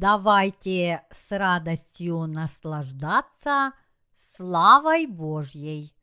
[0.00, 3.74] Давайте с радостью наслаждаться
[4.14, 5.94] славой Божьей.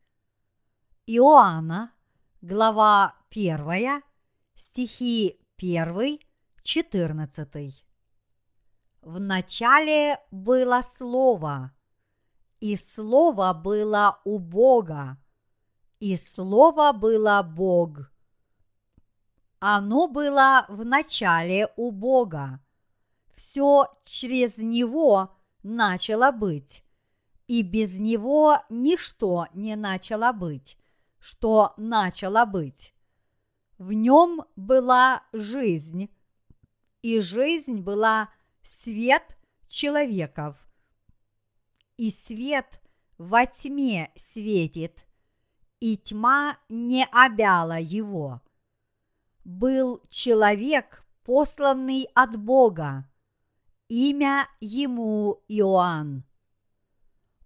[1.06, 1.90] Иоанна,
[2.40, 4.04] глава 1,
[4.54, 6.20] стихи 1,
[6.62, 7.84] 14.
[9.00, 11.72] В начале было Слово,
[12.60, 15.18] и Слово было у Бога,
[15.98, 18.12] и Слово было Бог.
[19.58, 22.60] Оно было в начале у Бога.
[23.38, 26.82] Все через Него начало быть,
[27.46, 30.76] и без Него ничто не начало быть,
[31.20, 32.92] что начало быть.
[33.78, 36.10] В нем была жизнь,
[37.02, 38.28] и жизнь была
[38.64, 40.56] свет человеков.
[41.96, 42.80] И свет
[43.18, 45.06] во тьме светит,
[45.78, 48.42] и тьма не обяла его.
[49.44, 53.08] Был человек, посланный от Бога,
[53.88, 56.24] имя ему Иоанн.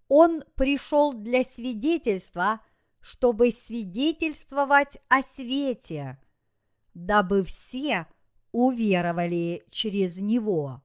[0.07, 2.61] Он пришел для свидетельства,
[2.99, 6.19] чтобы свидетельствовать о свете,
[6.93, 8.07] дабы все
[8.51, 10.83] уверовали через него.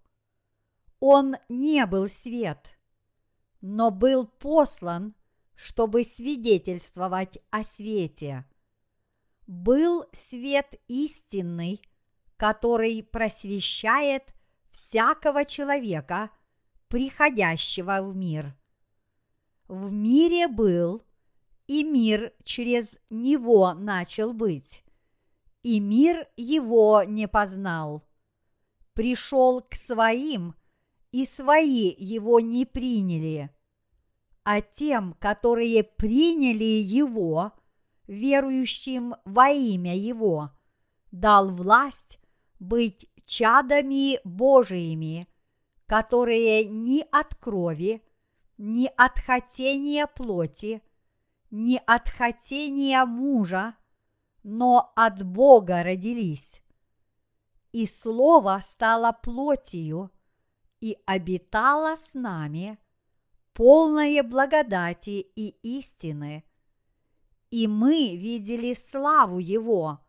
[1.00, 2.78] Он не был свет,
[3.60, 5.14] но был послан,
[5.54, 8.46] чтобы свидетельствовать о свете.
[9.46, 11.82] Был свет истинный,
[12.36, 14.34] который просвещает
[14.78, 16.30] всякого человека,
[16.88, 18.56] приходящего в мир.
[19.66, 21.02] В мире был,
[21.66, 24.84] и мир через него начал быть,
[25.62, 28.04] и мир его не познал.
[28.94, 30.54] Пришел к своим–
[31.10, 33.50] и свои его не приняли,
[34.44, 37.52] а тем, которые приняли его,
[38.06, 40.50] верующим во имя его,
[41.10, 42.18] дал власть
[42.58, 45.28] быть чадами Божиими,
[45.86, 48.02] которые ни от крови,
[48.58, 50.82] ни от хотения плоти,
[51.50, 53.74] ни от хотения мужа,
[54.42, 56.62] но от Бога родились.
[57.72, 60.10] И Слово стало плотью–
[60.80, 62.78] и обитала с нами,
[63.52, 66.44] полное благодати и истины.
[67.50, 70.00] И мы видели славу Его,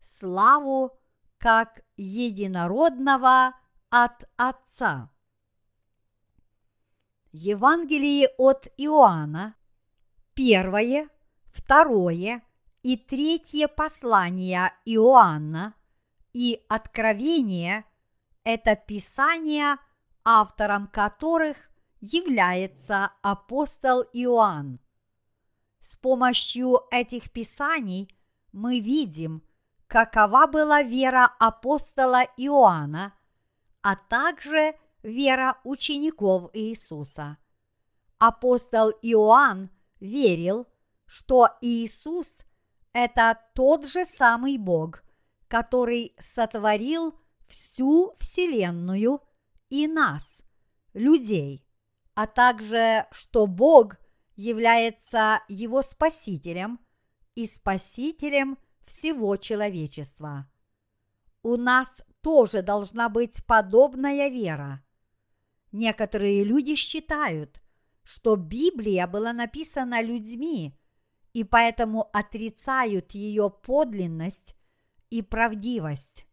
[0.00, 0.92] славу
[1.38, 3.54] как единородного
[3.90, 5.10] от Отца.
[7.32, 9.54] Евангелие от Иоанна,
[10.34, 11.08] первое,
[11.52, 12.42] второе
[12.82, 15.74] и третье послание Иоанна
[16.32, 17.84] и Откровение–
[18.44, 19.76] это Писание–
[20.26, 21.56] автором которых
[22.00, 24.80] является апостол Иоанн.
[25.80, 28.12] С помощью этих писаний
[28.50, 29.44] мы видим,
[29.86, 33.14] какова была вера апостола Иоанна,
[33.82, 37.38] а также вера учеников Иисуса.
[38.18, 39.70] Апостол Иоанн
[40.00, 40.66] верил,
[41.06, 42.40] что Иисус–
[42.92, 45.02] это тот же самый Бог,
[45.48, 47.14] который сотворил
[47.46, 49.20] всю Вселенную
[49.68, 50.42] и нас,
[50.94, 51.64] людей,
[52.14, 53.96] а также что Бог
[54.34, 56.80] является его спасителем
[57.34, 60.50] и спасителем всего человечества.
[61.42, 64.82] У нас тоже должна быть подобная вера.
[65.72, 67.62] Некоторые люди считают,
[68.02, 70.78] что Библия была написана людьми,
[71.32, 74.56] и поэтому отрицают ее подлинность
[75.10, 76.26] и правдивость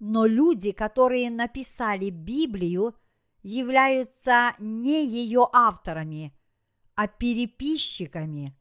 [0.00, 2.96] но люди, которые написали Библию,
[3.42, 6.34] являются не ее авторами,
[6.94, 8.56] а переписчиками.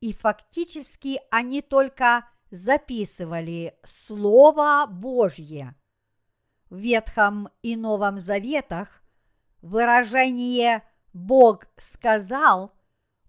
[0.00, 5.74] И фактически они только записывали Слово Божье.
[6.68, 9.02] В Ветхом и Новом Заветах
[9.62, 10.82] выражение
[11.14, 12.74] «Бог сказал»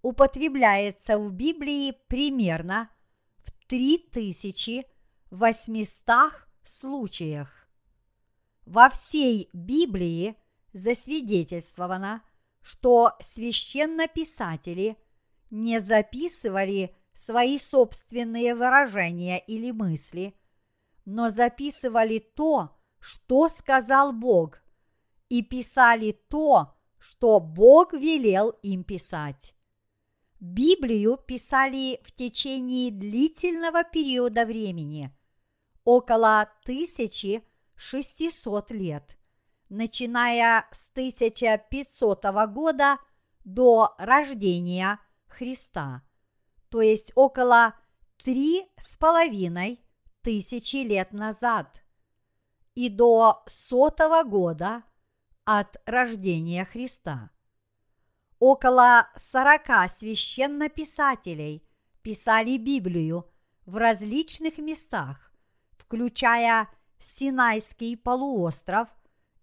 [0.01, 2.89] употребляется в Библии примерно
[3.37, 6.33] в 3800
[6.65, 7.69] случаях.
[8.65, 10.35] Во всей Библии
[10.73, 12.23] засвидетельствовано,
[12.61, 14.97] что священнописатели
[15.49, 20.35] не записывали свои собственные выражения или мысли,
[21.05, 24.61] но записывали то, что сказал Бог,
[25.29, 29.55] и писали то, что Бог велел им писать.
[30.39, 35.11] Библию писали в течение длительного периода времени–
[35.83, 39.17] около 1600 лет,
[39.69, 42.97] начиная с 1500 года
[43.43, 46.01] до рождения Христа,
[46.73, 47.75] то есть около
[48.23, 49.79] три с половиной
[50.23, 51.83] тысячи лет назад,
[52.73, 54.81] и до сотого года
[55.45, 57.29] от рождения Христа.
[58.39, 61.63] Около сорока священнописателей
[62.01, 63.29] писали Библию
[63.67, 65.31] в различных местах,
[65.77, 68.89] включая Синайский полуостров,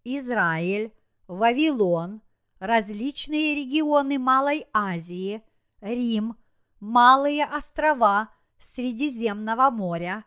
[0.03, 0.93] Израиль,
[1.29, 2.23] Вавилон,
[2.59, 5.45] различные регионы Малой Азии,
[5.81, 6.35] Рим,
[6.81, 10.25] Малые острова Средиземного моря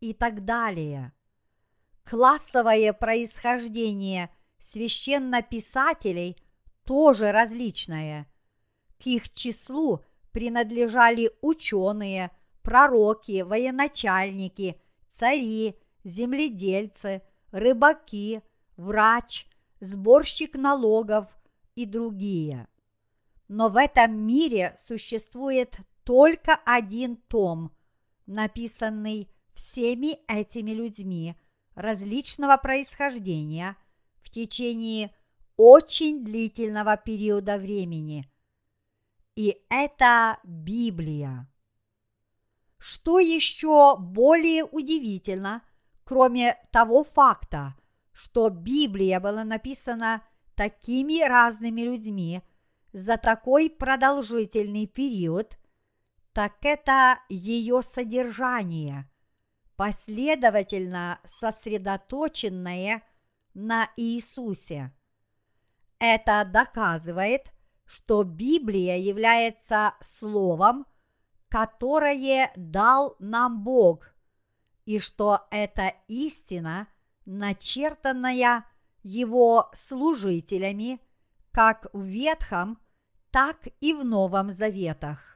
[0.00, 1.12] и так далее.
[2.04, 4.30] Классовое происхождение
[4.60, 6.36] священнописателей
[6.84, 8.28] тоже различное.
[8.98, 12.30] К их числу принадлежали ученые,
[12.62, 18.42] пророки, военачальники, цари, земледельцы, рыбаки,
[18.76, 19.46] врач,
[19.80, 21.26] сборщик налогов
[21.74, 22.68] и другие.
[23.48, 27.72] Но в этом мире существует только один том,
[28.26, 31.34] написанный всеми этими людьми
[31.74, 33.76] различного происхождения
[34.22, 35.12] в течение
[35.56, 38.30] очень длительного периода времени.
[39.34, 41.50] И это Библия.
[42.78, 45.62] Что еще более удивительно,
[46.04, 47.74] кроме того факта,
[48.12, 50.22] что Библия была написана
[50.54, 52.42] такими разными людьми
[52.92, 55.58] за такой продолжительный период,
[56.36, 59.10] так это ее содержание,
[59.74, 63.02] последовательно сосредоточенное
[63.54, 64.92] на Иисусе.
[65.98, 67.54] Это доказывает,
[67.86, 70.84] что Библия является словом,
[71.48, 74.14] которое дал нам Бог,
[74.84, 76.86] и что это истина,
[77.24, 78.66] начертанная
[79.02, 81.00] Его служителями
[81.50, 82.78] как в Ветхом,
[83.30, 85.35] так и в Новом Заветах.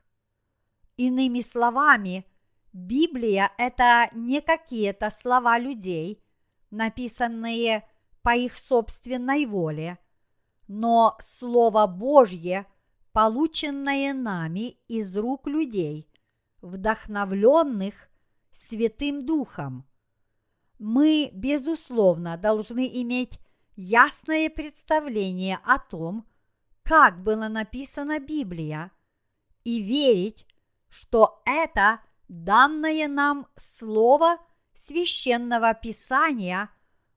[1.09, 2.27] Иными словами,
[2.73, 6.23] Библия– это не какие-то слова людей,
[6.71, 7.89] написанные
[8.23, 9.99] по их собственной воле–
[10.73, 12.65] но Слово Божье,
[13.11, 16.09] полученное нами из рук людей,
[16.63, 18.09] вдохновленных
[18.53, 19.85] Святым Духом.
[20.79, 23.41] Мы, безусловно, должны иметь
[23.75, 26.25] ясное представление о том,
[26.85, 28.93] как была написана Библия,
[29.65, 30.47] и верить,
[30.91, 34.39] что это данное нам слово
[34.75, 36.71] священного писания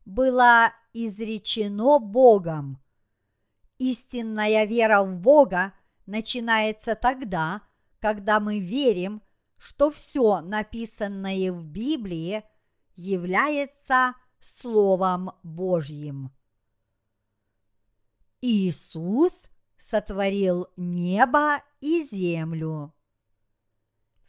[0.06, 2.82] было изречено Богом.
[3.78, 5.74] Истинная вера в Бога
[6.06, 7.62] начинается тогда,
[8.00, 9.22] когда мы верим,
[9.60, 12.44] что все написанное в Библии
[12.96, 16.32] является Словом Божьим.
[18.42, 19.46] Иисус
[19.78, 22.94] сотворил небо и землю.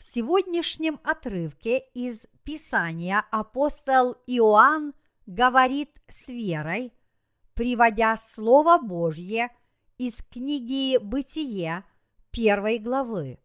[0.05, 4.93] В сегодняшнем отрывке из Писания апостол Иоанн
[5.25, 6.93] говорит с верой–
[7.55, 9.49] приводя Слово Божье
[9.97, 11.85] из книги «Бытие»
[12.31, 13.41] первой главы.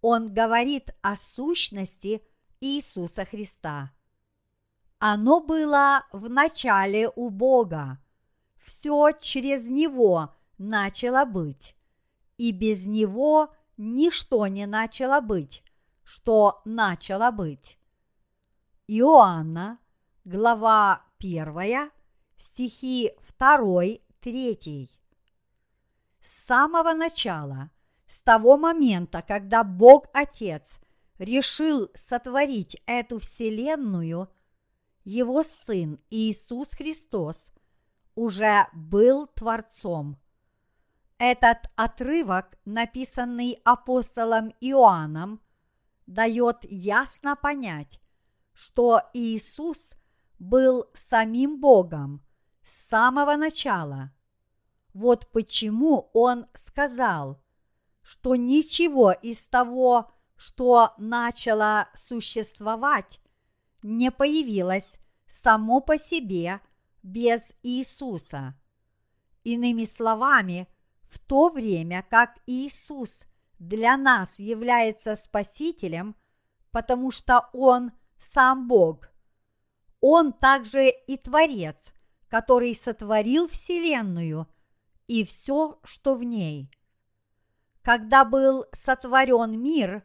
[0.00, 2.22] Он говорит о сущности
[2.60, 3.90] Иисуса Христа.
[5.00, 7.98] Оно было в начале у Бога.
[8.64, 11.74] Все через Него начало быть,
[12.38, 15.63] и без Него ничто не начало быть,
[16.04, 17.78] что начало быть.
[18.86, 19.78] Иоанна,
[20.24, 21.90] глава первая
[22.38, 23.82] стихи 2,
[24.20, 24.90] 3.
[26.20, 27.70] С самого начала,
[28.06, 30.80] с того момента, когда Бог Отец
[31.18, 34.28] решил сотворить эту вселенную,
[35.04, 37.50] его Сын Иисус Христос
[38.14, 40.18] уже был Творцом.
[41.18, 45.40] Этот отрывок, написанный апостолом Иоанном,
[46.06, 48.00] дает ясно понять,
[48.52, 49.94] что Иисус
[50.38, 52.22] был самим Богом–
[52.64, 54.12] с самого начала.
[54.94, 57.40] Вот почему он сказал,
[58.02, 63.20] что ничего из того, что начало существовать,
[63.82, 66.60] не появилось само по себе
[67.02, 68.58] без Иисуса.
[69.42, 70.68] Иными словами,
[71.02, 73.22] в то время как Иисус
[73.68, 76.16] для нас является Спасителем,
[76.70, 79.08] потому что Он сам Бог,
[80.00, 81.92] Он также и Творец–
[82.34, 84.48] который сотворил Вселенную
[85.06, 86.68] и все, что в ней.
[87.80, 90.02] Когда был сотворен мир,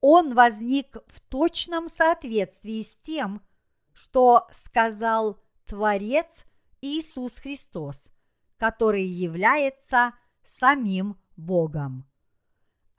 [0.00, 3.46] он возник в точном соответствии с тем,
[3.92, 6.46] что сказал Творец
[6.80, 8.08] Иисус Христос,
[8.56, 10.14] который является
[10.46, 12.07] самим Богом.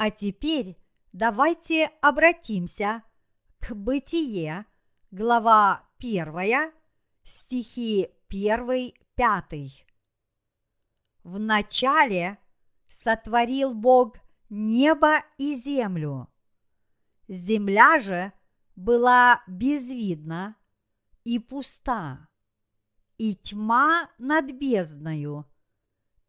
[0.02, 0.78] А теперь
[1.12, 3.04] давайте обратимся
[3.60, 4.66] к Бытие,
[5.12, 6.72] глава 1,
[7.26, 9.86] стихи первый, пятый.
[11.24, 12.38] Вначале
[12.88, 14.16] сотворил Бог
[14.50, 16.30] небо и землю.
[17.28, 18.32] Земля же
[18.78, 20.56] была безвидна
[21.26, 22.30] и пуста,
[23.18, 25.46] и тьма над бездною,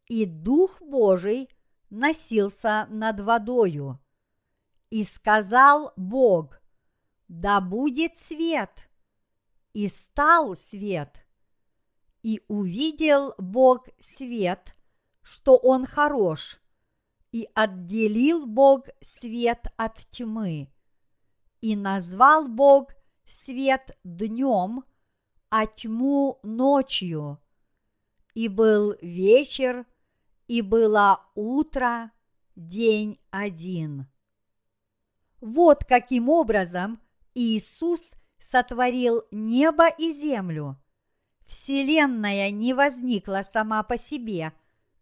[0.07, 1.49] и Дух Божий
[1.91, 4.01] носился над водою.
[4.89, 6.61] И сказал Бог,
[7.29, 8.89] да будет свет,
[9.73, 11.25] и стал свет.
[12.23, 14.75] И увидел Бог свет,
[15.23, 16.61] что он хорош,
[17.33, 20.73] и отделил Бог свет от тьмы.
[21.61, 22.93] И назвал Бог
[23.27, 24.85] свет днем,
[25.51, 27.39] а тьму ночью.
[28.35, 29.87] И был вечер,
[30.51, 32.11] и было утро,
[32.57, 34.09] день один.
[35.41, 37.01] Вот каким образом
[37.35, 40.77] Иисус сотворил небо и землю.
[41.47, 44.53] Вселенная не возникла сама по себе,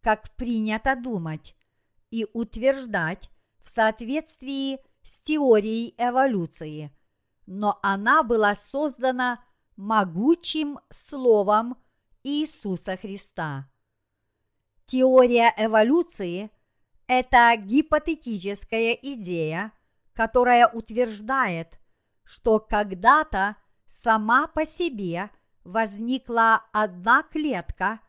[0.02, 1.57] как принято думать
[2.11, 3.31] и утверждать
[3.62, 6.95] в соответствии с теорией эволюции,
[7.47, 9.43] но она была создана
[9.76, 11.78] могучим Словом
[12.23, 13.67] Иисуса Христа.
[14.88, 16.50] Теория эволюции–
[17.09, 19.73] это гипотетическая идея,
[20.14, 21.78] которая утверждает,
[22.25, 25.28] что когда-то сама по себе
[25.62, 28.00] возникла одна клетка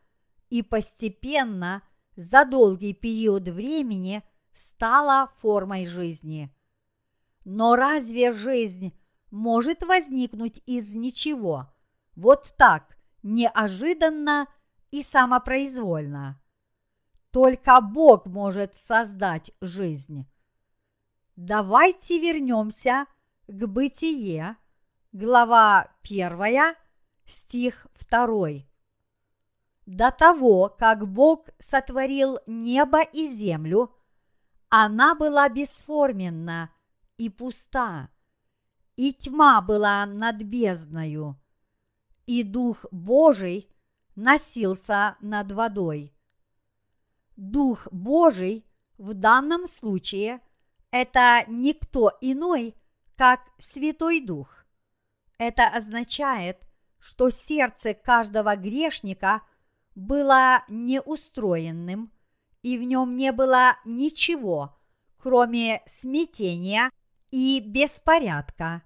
[0.50, 1.83] и постепенно
[2.15, 6.50] за долгий период времени стала формой жизни.
[7.43, 8.98] Но разве жизнь
[9.31, 11.74] может возникнуть из ничего,
[12.15, 14.48] вот так, неожиданно
[14.91, 16.38] и самопроизвольно?
[17.31, 20.25] Только Бог может создать жизнь.
[21.36, 23.05] Давайте вернемся
[23.48, 24.57] к Бытие,
[25.12, 26.75] глава 1,
[27.25, 28.69] стих 2
[29.89, 33.91] до того, как Бог сотворил небо и землю,
[34.69, 36.69] она была бесформенна
[37.17, 38.09] и пуста,
[38.95, 41.41] и тьма была над бездною,
[42.27, 43.67] и Дух Божий
[44.15, 46.13] носился над водой.
[47.39, 48.65] Дух Божий
[48.98, 50.41] в данном случае
[50.91, 52.75] это никто иной,
[53.15, 54.65] как Святой Дух.
[55.38, 56.58] Это означает,
[57.00, 59.41] что сердце каждого грешника–
[60.00, 62.12] было неустроенным,
[62.62, 64.77] и в нем не было ничего,
[65.17, 66.89] кроме смятения
[67.31, 68.84] и беспорядка,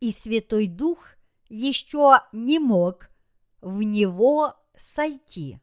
[0.00, 0.98] и Святой Дух
[1.48, 3.08] еще не мог
[3.60, 5.60] в него сойти.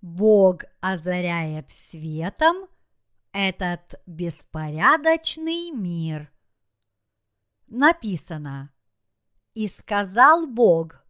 [0.00, 2.68] Бог озаряет светом
[3.32, 6.32] этот беспорядочный мир.
[7.66, 8.72] Написано,
[9.54, 11.04] и сказал Бог,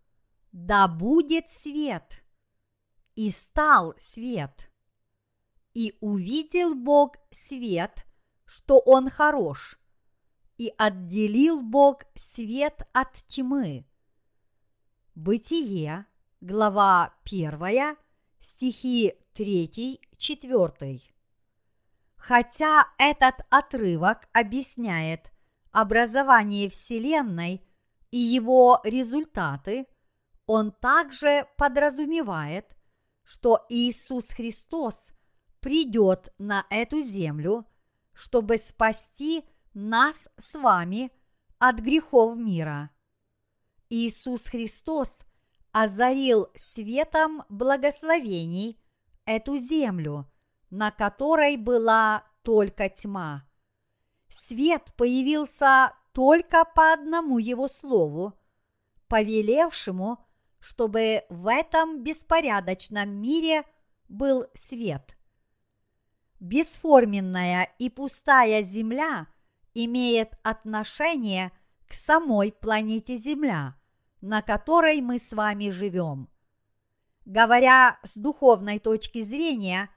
[0.53, 2.25] да будет свет.
[3.15, 4.71] И стал свет.
[5.75, 8.07] И увидел Бог свет,
[8.47, 9.79] что он хорош,
[10.57, 13.87] и отделил Бог свет от тьмы.
[15.15, 16.07] Бытие,
[16.41, 17.97] глава 1,
[18.41, 21.01] стихи 3-4.
[22.17, 25.31] Хотя этот отрывок объясняет
[25.71, 27.63] образование Вселенной
[28.11, 29.87] и его результаты–
[30.49, 32.75] он также подразумевает,
[33.23, 35.11] что Иисус Христос
[35.61, 37.67] придет на эту землю,
[38.15, 41.13] чтобы спасти нас с вами
[41.59, 42.91] от грехов мира.
[43.91, 45.21] Иисус Христос
[45.73, 48.81] озарил светом благословений
[49.25, 50.27] эту землю,
[50.71, 53.45] на которой была только тьма.
[54.29, 58.35] Свет появился только по одному его слову,
[59.09, 60.19] повелевшему
[60.61, 63.65] чтобы в этом беспорядочном мире
[64.09, 65.17] был свет.
[66.41, 69.27] Бесформенная и пустая Земля
[69.75, 71.53] имеет отношение
[71.87, 73.77] к самой планете Земля,
[74.21, 76.29] на которой мы с вами живем.
[77.25, 79.91] Говоря с духовной точки зрения,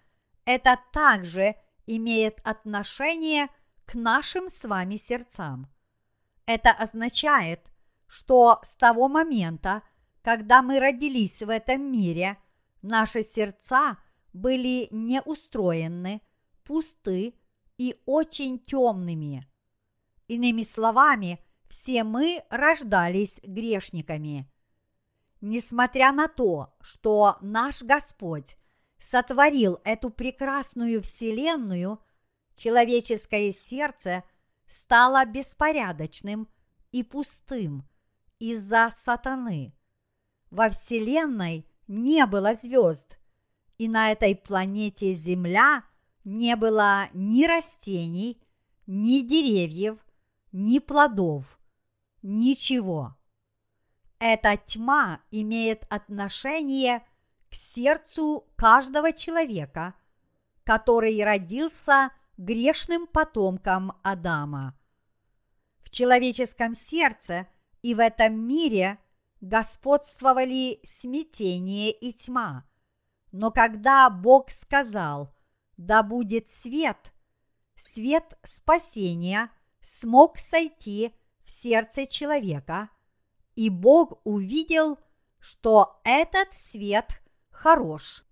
[0.45, 3.47] это также имеет отношение
[3.85, 5.71] к нашим с вами сердцам.
[6.45, 7.71] Это означает,
[8.07, 9.83] что с того момента,
[10.21, 12.37] когда мы родились в этом мире,
[12.81, 13.97] наши сердца
[14.33, 16.21] были неустроены,
[16.63, 17.35] пусты
[17.77, 19.47] и очень темными.
[20.27, 21.39] Иными словами,
[21.71, 24.47] все мы рождались грешниками.
[25.41, 28.57] Несмотря на то, что наш Господь
[28.99, 31.99] сотворил эту прекрасную вселенную,
[32.55, 34.23] человеческое сердце
[34.67, 36.47] стало беспорядочным
[36.91, 37.89] и пустым
[38.37, 39.73] из-за сатаны–
[40.51, 43.17] во Вселенной не было звезд,
[43.77, 45.85] и на этой планете Земля
[46.25, 48.43] не было ни растений,
[48.85, 49.97] ни деревьев,
[50.51, 51.57] ни плодов,
[52.21, 53.15] ничего.
[54.19, 56.99] Эта тьма имеет отношение
[57.49, 59.95] к сердцу каждого человека,
[60.63, 64.77] который родился грешным потомком Адама.
[65.79, 67.47] В человеческом сердце
[67.81, 68.99] и в этом мире
[69.41, 72.65] господствовали смятение и тьма.
[73.31, 75.33] Но когда Бог сказал
[75.77, 77.11] «Да будет свет»,
[77.75, 79.49] свет спасения
[79.81, 82.89] смог сойти в сердце человека,
[83.55, 84.97] и Бог увидел,
[85.39, 88.23] что этот свет хорош.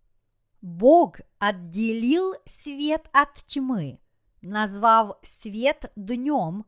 [0.62, 4.00] Бог отделил свет от тьмы,
[4.42, 6.66] назвав свет днем,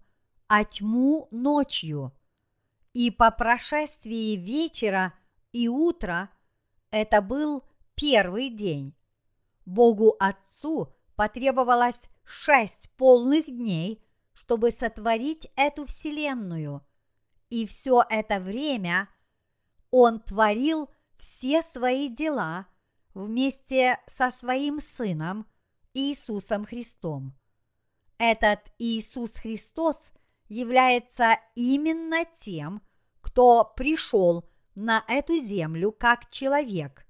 [0.47, 2.13] а тьму ночью.
[2.93, 5.13] И по прошествии вечера
[5.51, 6.29] и утра
[6.89, 7.63] это был
[7.95, 8.93] первый день.
[9.65, 14.03] Богу Отцу потребовалось шесть полных дней,
[14.43, 16.85] чтобы сотворить эту вселенную.
[17.49, 19.09] И все это время
[19.91, 22.67] Он творил все свои дела–
[23.13, 25.45] вместе со своим Сыном
[25.93, 27.33] Иисусом Христом.
[28.17, 30.11] Этот Иисус Христос
[30.47, 32.81] является именно тем,
[33.21, 37.05] кто пришел на эту землю как человек,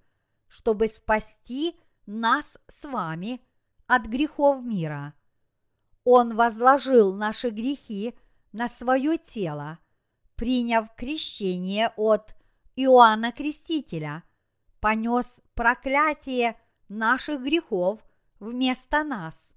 [0.47, 3.41] чтобы спасти нас с вами
[3.87, 5.13] от грехов мира.
[6.13, 8.13] Он возложил наши грехи
[8.51, 9.79] на свое тело,
[10.35, 12.35] приняв крещение от
[12.75, 14.23] Иоанна Крестителя–
[14.81, 17.99] понес проклятие наших грехов
[18.39, 19.53] вместо нас,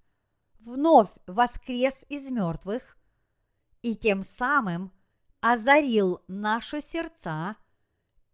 [0.61, 2.97] вновь воскрес из мертвых
[3.83, 4.93] и тем самым
[5.41, 7.57] озарил наши сердца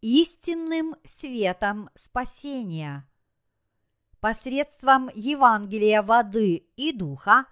[0.00, 3.09] истинным светом спасения.
[4.20, 7.46] Посредством Евангелия воды и духа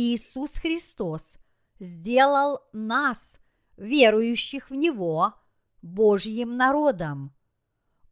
[0.00, 1.34] Иисус Христос
[1.80, 3.40] сделал нас,
[3.76, 5.34] верующих в Него,
[5.82, 7.34] Божьим народом.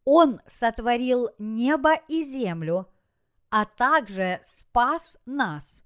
[0.03, 2.89] Он сотворил небо и землю,
[3.49, 5.81] а также спас нас.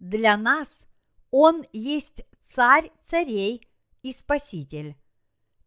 [0.00, 0.88] Для нас
[1.30, 3.68] Он есть Царь царей
[4.02, 4.96] и Спаситель.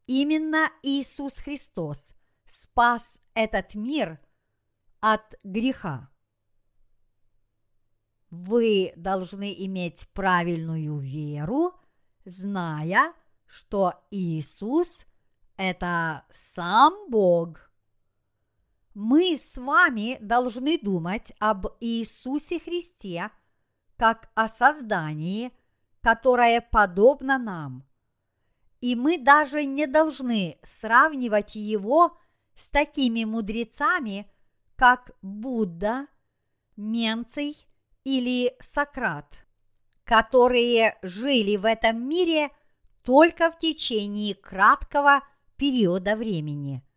[0.08, 2.12] Именно Иисус Христос
[2.48, 4.20] спас этот мир
[5.00, 6.13] от греха.
[8.36, 11.76] Вы должны иметь правильную веру,
[12.26, 13.14] зная,
[13.46, 15.06] что Иисус–
[15.58, 17.70] это сам Бог
[18.94, 23.32] мы с вами должны думать об Иисусе Христе
[23.98, 25.52] как о создании,
[26.02, 27.88] которое подобно нам.
[28.82, 32.18] И мы даже не должны сравнивать его
[32.56, 34.30] с такими мудрецами,
[34.76, 36.08] как Будда,
[36.76, 37.56] Менций
[38.04, 39.46] или Сократ,
[40.04, 42.50] которые жили в этом мире
[43.04, 45.24] только в течение краткого
[45.58, 46.84] периода времени–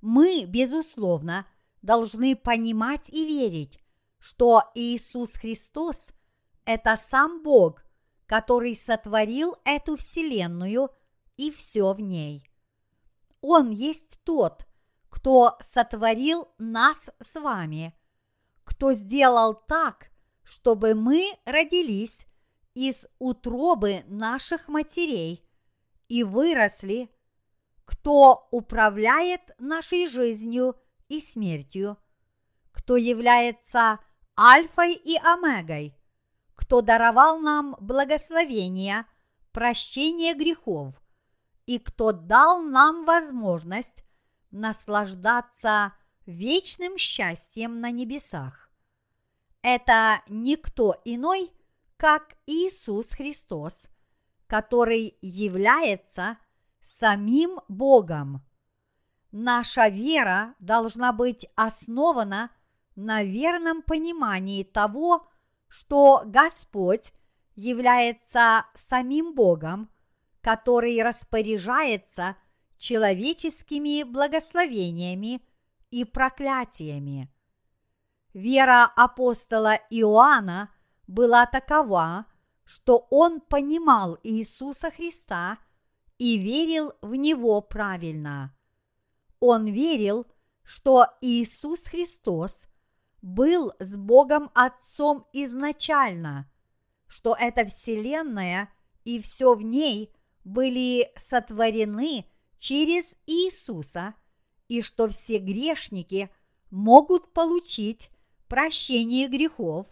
[0.00, 1.46] мы, безусловно,
[1.82, 3.78] должны понимать и верить,
[4.18, 6.10] что Иисус Христос–
[6.64, 7.82] это сам Бог,
[8.26, 10.90] который сотворил эту Вселенную
[11.36, 12.48] и все в ней.
[13.40, 14.66] Он есть тот,
[15.08, 17.94] кто сотворил нас с вами,
[18.64, 20.09] кто сделал так,
[20.50, 22.26] чтобы мы родились
[22.74, 25.42] из утробы наших матерей
[26.08, 27.08] и выросли–
[27.90, 30.76] кто управляет нашей жизнью
[31.08, 31.98] и смертью,
[32.70, 33.98] кто является
[34.38, 35.96] альфой и омегой,
[36.54, 39.06] кто даровал нам благословение,
[39.50, 40.94] прощение грехов
[41.66, 44.04] и кто дал нам возможность
[44.52, 45.92] наслаждаться
[46.26, 48.69] вечным счастьем на небесах.
[49.62, 51.52] Это никто иной,
[51.96, 53.86] как Иисус Христос,
[54.46, 56.38] который является–
[56.80, 58.44] самим Богом.
[59.32, 62.50] Наша вера должна быть основана
[62.96, 65.28] на верном понимании того,
[65.68, 67.12] что Господь
[67.54, 69.88] является самим Богом,
[70.40, 72.36] который распоряжается
[72.76, 75.42] человеческими благословениями
[75.90, 77.32] и проклятиями.
[78.32, 80.70] Вера апостола Иоанна
[81.06, 82.26] была такова,
[82.64, 85.58] что он понимал Иисуса Христа–
[86.20, 88.54] и верил в Него правильно.
[89.40, 90.26] Он верил,
[90.62, 92.66] что Иисус Христос
[93.22, 96.52] был с Богом Отцом изначально,
[97.06, 98.70] что эта Вселенная
[99.04, 100.12] и все в ней
[100.44, 102.26] были сотворены
[102.58, 104.14] через Иисуса
[104.68, 106.30] и что все грешники
[106.70, 108.10] могут получить
[108.50, 109.86] прощение грехов,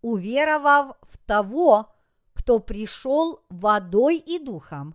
[0.00, 1.92] уверовав в того,
[2.32, 4.94] кто пришел водой и духом.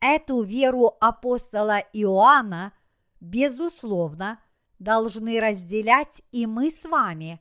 [0.00, 2.72] Эту веру апостола Иоанна,
[3.20, 4.40] безусловно,
[4.80, 7.40] должны разделять и мы с вами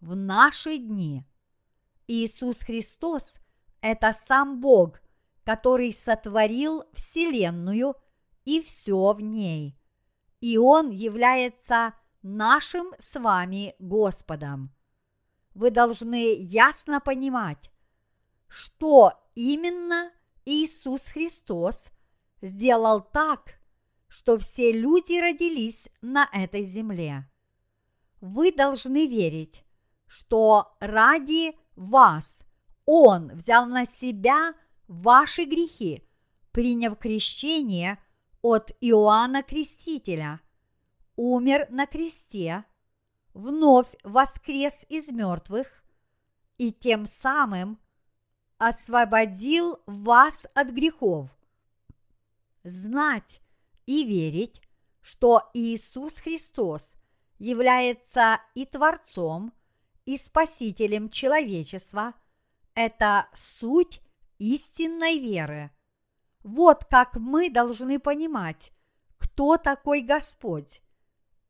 [0.00, 1.24] в наши дни.
[2.08, 3.38] Иисус Христос–
[3.80, 5.00] это сам Бог,
[5.44, 7.94] который сотворил Вселенную
[8.44, 9.78] и все в ней.
[10.40, 14.74] И Он является нашим с вами Господом.
[15.54, 17.70] Вы должны ясно понимать,
[18.48, 20.10] что именно
[20.44, 21.88] Иисус Христос
[22.40, 23.58] сделал так,
[24.08, 27.28] что все люди родились на этой земле.
[28.20, 29.64] Вы должны верить,
[30.06, 32.42] что ради вас
[32.84, 34.54] Он взял на себя
[34.88, 36.02] ваши грехи,
[36.52, 38.02] приняв крещение
[38.40, 40.40] от Иоанна Крестителя,
[41.18, 42.64] умер на кресте,
[43.34, 45.66] вновь воскрес из мертвых
[46.58, 47.80] и тем самым
[48.56, 51.28] освободил вас от грехов.
[52.62, 53.40] Знать
[53.84, 54.62] и верить,
[55.00, 56.88] что Иисус Христос
[57.38, 59.52] является и Творцом,
[60.04, 62.14] и Спасителем человечества,
[62.74, 64.00] это суть
[64.38, 65.72] истинной веры.
[66.44, 68.72] Вот как мы должны понимать,
[69.18, 70.80] кто такой Господь,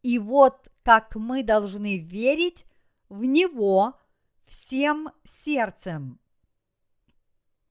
[0.02, 2.64] и вот как мы должны верить
[3.08, 3.98] в Него
[4.46, 6.18] всем сердцем.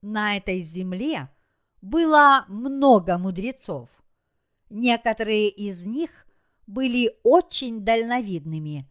[0.00, 1.28] На этой земле
[1.82, 3.88] было много мудрецов.
[4.70, 6.10] Некоторые из них
[6.66, 8.88] были очень дальновидными,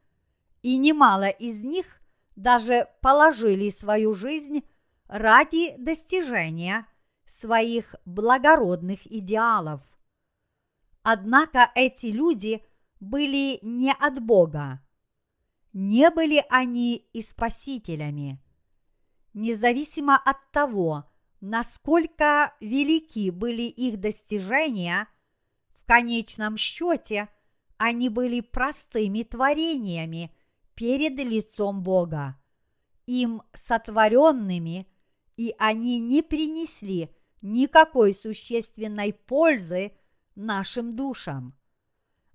[0.61, 2.01] и немало из них
[2.35, 4.63] даже положили свою жизнь
[5.07, 6.85] ради достижения
[7.25, 9.81] своих благородных идеалов.
[11.03, 12.65] Однако эти люди
[12.99, 14.81] были не от Бога.
[15.73, 18.41] Не были они и спасителями.
[19.33, 21.05] Независимо от того,
[21.41, 25.07] насколько велики были их достижения,
[25.75, 27.29] в конечном счете
[27.77, 30.35] они были простыми творениями
[30.73, 32.39] перед лицом Бога,
[33.05, 34.87] им сотворенными,
[35.37, 37.09] и они не принесли
[37.41, 39.93] никакой существенной пользы
[40.35, 41.56] нашим душам.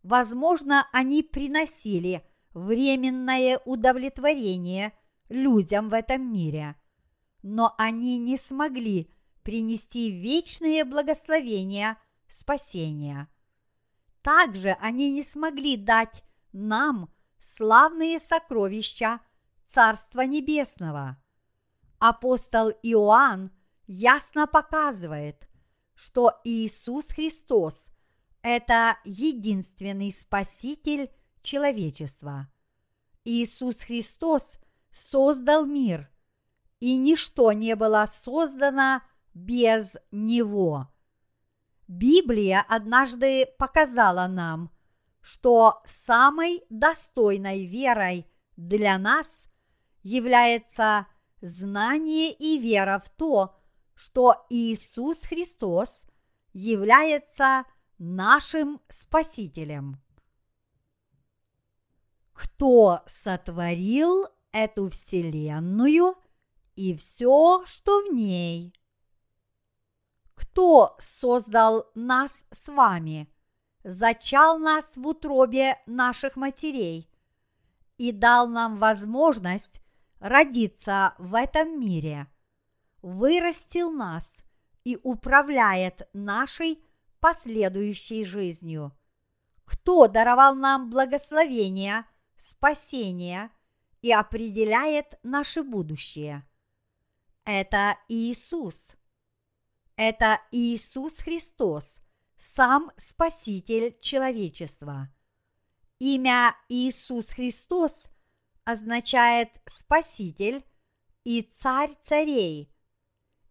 [0.02, 4.92] Возможно, они приносили временное удовлетворение
[5.28, 6.76] людям в этом мире–
[7.42, 9.12] но они не смогли
[9.42, 13.28] принести вечные благословения спасения.
[14.22, 19.20] Также они не смогли дать нам славные сокровища
[19.66, 21.20] Царства Небесного.
[21.98, 23.50] Апостол Иоанн
[23.86, 25.48] ясно показывает,
[25.94, 27.86] что Иисус Христос–
[28.42, 31.10] это единственный Спаситель
[31.42, 32.48] человечества.
[33.24, 34.58] Иисус Христос
[34.90, 36.10] создал мир,
[36.80, 39.02] и ничто не было создано
[39.34, 40.88] без Него.
[41.88, 44.70] Библия однажды показала нам,
[45.20, 48.26] что самой достойной верой
[48.56, 49.46] для нас
[50.02, 51.06] является
[51.40, 53.56] знание и вера в то,
[53.94, 56.06] что Иисус Христос
[56.52, 57.64] является
[58.02, 60.02] нашим Спасителем.
[62.32, 66.16] Кто сотворил эту Вселенную
[66.74, 68.74] и все, что в ней.
[70.34, 73.32] Кто создал нас с вами,
[73.84, 77.08] зачал нас в утробе наших матерей
[77.98, 79.80] и дал нам возможность
[80.18, 82.26] родиться в этом мире,
[83.00, 84.42] вырастил нас
[84.82, 86.82] и управляет нашей
[87.22, 88.92] последующей жизнью.
[89.64, 92.04] Кто даровал нам благословение,
[92.36, 93.50] спасение
[94.02, 96.46] и определяет наше будущее–
[97.44, 98.96] это Иисус.
[99.96, 101.98] Это Иисус Христос,
[102.36, 105.12] сам Спаситель человечества.
[105.98, 108.06] Имя Иисус Христос
[108.64, 110.64] означает Спаситель
[111.24, 112.72] и Царь царей.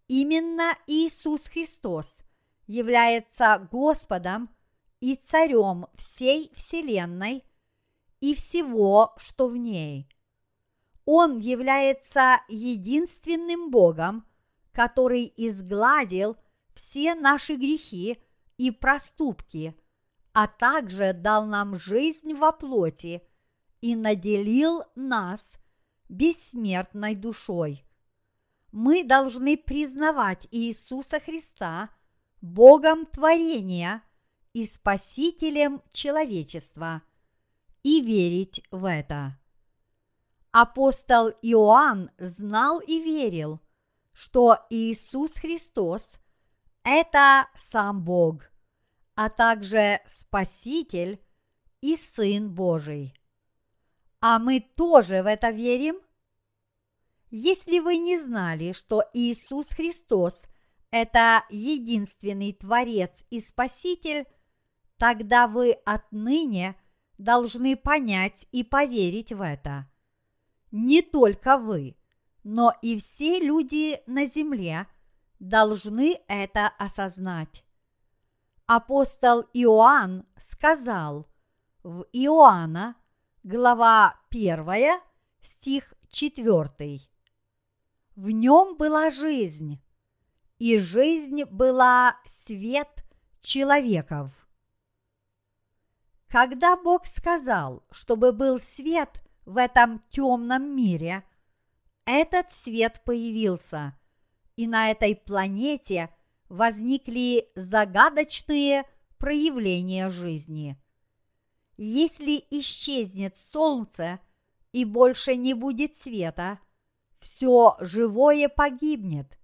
[0.07, 2.21] Именно Иисус Христос
[2.67, 4.49] является Господом
[4.99, 7.43] и Царем всей Вселенной
[8.19, 10.07] и всего, что в ней–
[11.05, 14.25] он является единственным Богом,
[14.71, 16.37] который изгладил
[16.75, 18.17] все наши грехи
[18.57, 19.75] и проступки,
[20.33, 23.23] а также дал нам жизнь во плоти
[23.81, 25.57] и наделил нас
[26.07, 27.83] бессмертной душой.
[28.71, 31.89] Мы должны признавать Иисуса Христа
[32.41, 34.01] Богом творения
[34.53, 37.03] и Спасителем человечества
[37.83, 39.37] и верить в это.
[40.51, 43.59] Апостол Иоанн знал и верил,
[44.11, 46.15] что Иисус Христос–
[46.83, 48.51] это сам Бог,
[49.13, 51.21] а также Спаситель
[51.79, 53.13] и Сын Божий.
[54.19, 56.01] А мы тоже в это верим?
[57.29, 60.41] Если вы не знали, что Иисус Христос–
[60.91, 64.25] это единственный Творец и Спаситель,
[64.97, 66.75] тогда вы отныне
[67.17, 69.89] должны понять и поверить в это.
[70.71, 71.97] Не только вы,
[72.43, 74.87] но и все люди на земле
[75.39, 77.63] должны это осознать.
[78.65, 81.27] Апостол Иоанн сказал
[81.83, 82.95] в Иоанна,
[83.43, 85.01] глава 1,
[85.41, 87.01] стих 4.
[88.15, 89.81] В нем была жизнь,
[90.61, 93.03] и жизнь была свет
[93.41, 94.47] человеков.
[96.27, 101.23] Когда Бог сказал, чтобы был свет в этом темном мире,
[102.05, 103.97] этот свет появился,
[104.55, 106.15] и на этой планете
[106.47, 108.83] возникли загадочные
[109.17, 110.79] проявления жизни.
[111.75, 114.19] Если исчезнет солнце
[114.73, 116.59] и больше не будет света–
[117.19, 119.40] все живое погибнет.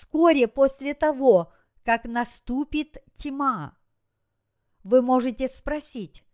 [0.00, 1.52] Вскоре после того,
[1.84, 3.76] как наступит тьма.
[4.82, 6.24] Вы можете спросить,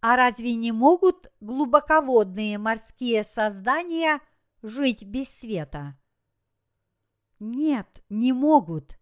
[0.00, 4.20] а разве не могут глубоководные морские создания
[4.62, 5.98] жить без света?
[7.40, 8.96] Нет, не могут.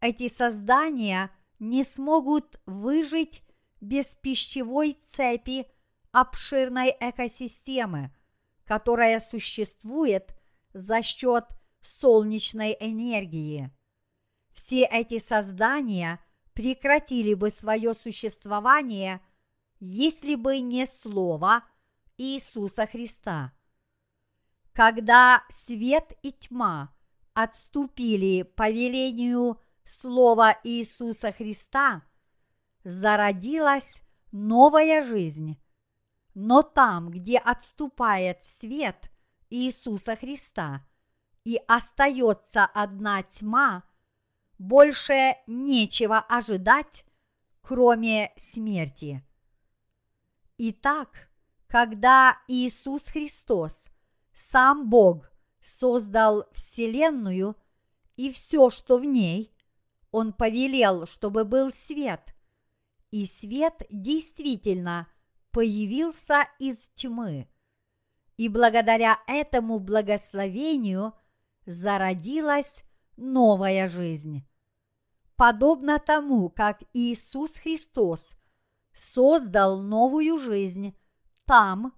[0.00, 3.44] Эти создания не смогут выжить
[3.80, 5.68] без пищевой цепи
[6.10, 8.12] обширной экосистемы–
[8.70, 10.32] которая существует
[10.72, 11.44] за счет
[11.82, 13.70] солнечной энергии.
[14.52, 16.20] Все эти создания
[16.52, 19.20] прекратили бы свое существование,
[19.78, 21.64] если бы не Слово
[22.18, 23.52] Иисуса Христа.
[24.72, 26.94] Когда свет и тьма
[27.34, 32.02] отступили по велению Слова Иисуса Христа,
[32.84, 35.60] зародилась новая жизнь,
[36.34, 39.10] но там, где отступает свет
[39.48, 40.86] Иисуса Христа
[41.44, 43.84] и остается одна тьма,
[44.58, 47.04] больше нечего ожидать,
[47.62, 49.24] кроме смерти.
[50.58, 51.30] Итак,
[51.66, 53.86] когда Иисус Христос,
[54.34, 55.30] сам Бог,
[55.62, 57.56] создал Вселенную
[58.16, 59.54] и все, что в ней,
[60.10, 62.34] Он повелел, чтобы был свет,
[63.10, 65.06] и свет действительно–
[65.50, 67.48] появился из тьмы.
[68.36, 71.14] И благодаря этому благословению
[71.70, 72.84] зародилась
[73.16, 74.46] новая жизнь.
[75.36, 78.34] Подобно тому, как Иисус Христос
[78.92, 80.96] создал новую жизнь
[81.46, 81.94] там,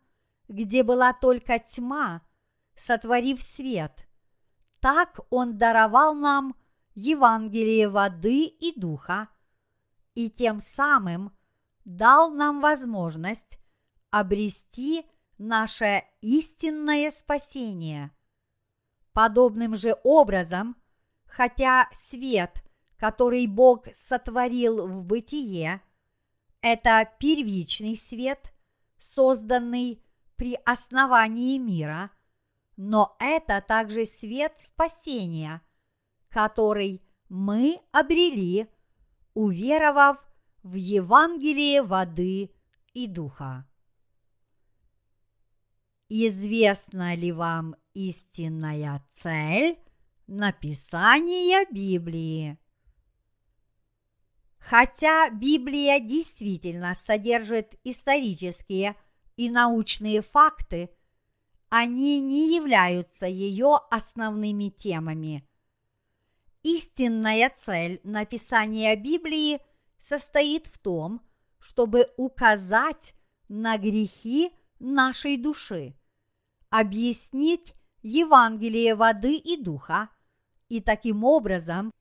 [0.49, 2.23] где была только тьма,
[2.77, 4.07] сотворив свет,
[4.81, 6.55] так Он даровал нам
[6.95, 9.29] Евангелие воды и духа,
[10.15, 11.33] и тем самым–
[11.85, 13.59] дал нам возможность
[14.11, 15.07] обрести
[15.39, 18.11] наше истинное спасение.
[19.13, 20.77] Подобным же образом,
[21.27, 22.63] хотя свет,
[22.97, 25.83] который Бог сотворил в бытие,
[26.61, 28.53] это первичный свет,
[28.99, 30.03] созданный
[30.37, 32.11] при основании мира,
[32.77, 35.61] но это также свет спасения,
[36.29, 38.69] который мы обрели,
[39.35, 40.19] уверовав
[40.63, 42.55] в Евангелие воды
[42.93, 43.67] и духа.
[46.15, 49.79] Известна ли вам истинная цель
[50.27, 52.59] написания Библии?
[54.59, 58.95] Хотя Библия действительно содержит исторические
[59.39, 60.91] и научные факты,
[61.71, 65.49] они не являются ее основными темами.
[66.63, 69.63] Истинная цель написания Библии–
[69.99, 71.23] состоит в том,
[71.59, 73.15] чтобы указать
[73.49, 75.97] на грехи нашей души,
[76.73, 80.09] объяснить Евангелие воды и духа
[80.71, 81.93] и таким образом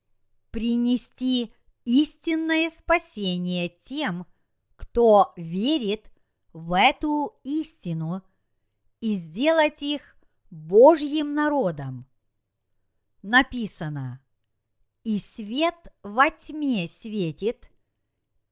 [0.50, 1.52] принести
[1.84, 4.26] истинное спасение тем,
[4.74, 6.10] кто верит
[6.54, 8.22] в эту истину
[9.00, 10.16] и сделать их
[10.50, 12.06] Божьим народом.
[13.20, 14.24] Написано,
[15.04, 17.70] и свет во тьме светит,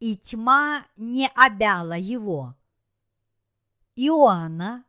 [0.00, 2.54] и тьма не обяла его.
[3.96, 4.84] Иоанна,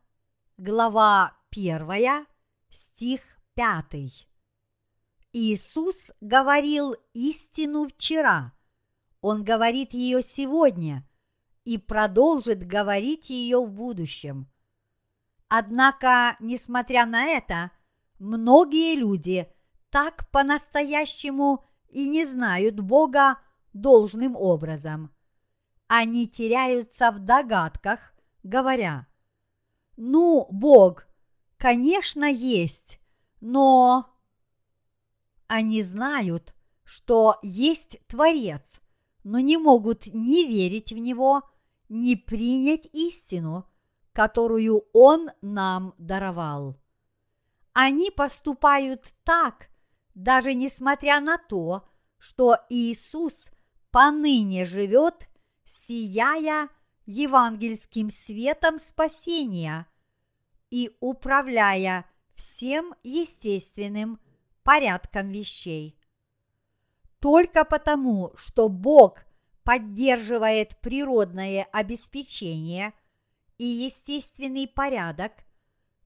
[0.62, 2.24] глава 1,
[2.70, 3.20] стих
[3.54, 4.28] 5.
[5.32, 8.52] Иисус говорил истину вчера,
[9.20, 11.04] Он говорит ее сегодня
[11.64, 14.48] и продолжит говорить ее в будущем.
[15.48, 17.72] Однако, несмотря на это,
[18.20, 19.52] многие люди
[19.90, 23.40] так по-настоящему и не знают Бога
[23.72, 25.12] должным образом.
[25.88, 29.08] Они теряются в догадках, говоря,
[30.04, 31.06] «Ну, Бог,
[31.58, 32.98] конечно, есть,
[33.40, 34.12] но...»
[35.46, 38.80] Они знают, что есть Творец,
[39.22, 41.42] но не могут ни верить в Него,
[41.88, 43.70] ни принять истину,
[44.12, 46.76] которую Он нам даровал.
[47.72, 49.68] Они поступают так,
[50.16, 51.88] даже несмотря на то,
[52.18, 53.50] что Иисус
[53.92, 55.28] поныне живет,
[55.64, 56.70] сияя
[57.06, 59.86] евангельским светом спасения
[60.72, 64.18] и управляя всем естественным
[64.62, 65.98] порядком вещей.
[67.20, 69.26] Только потому, что Бог
[69.64, 72.94] поддерживает природное обеспечение
[73.58, 75.32] и естественный порядок,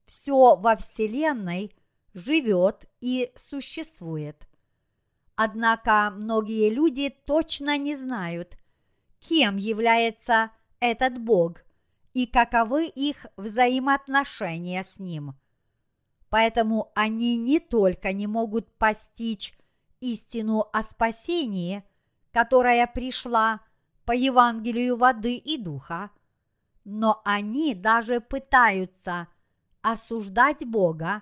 [0.05, 1.73] все во Вселенной
[2.13, 4.49] живет и существует.
[5.35, 8.57] Однако многие люди точно не знают,
[9.21, 10.51] кем является
[10.81, 11.63] этот Бог
[12.17, 15.35] и каковы их взаимоотношения с Ним.
[16.31, 19.55] Поэтому они не только не могут постичь
[19.99, 21.83] истину о спасении,
[22.31, 23.61] которая пришла
[24.03, 26.09] по Евангелию воды и духа,
[26.85, 29.27] но они даже пытаются
[29.83, 31.21] осуждать Бога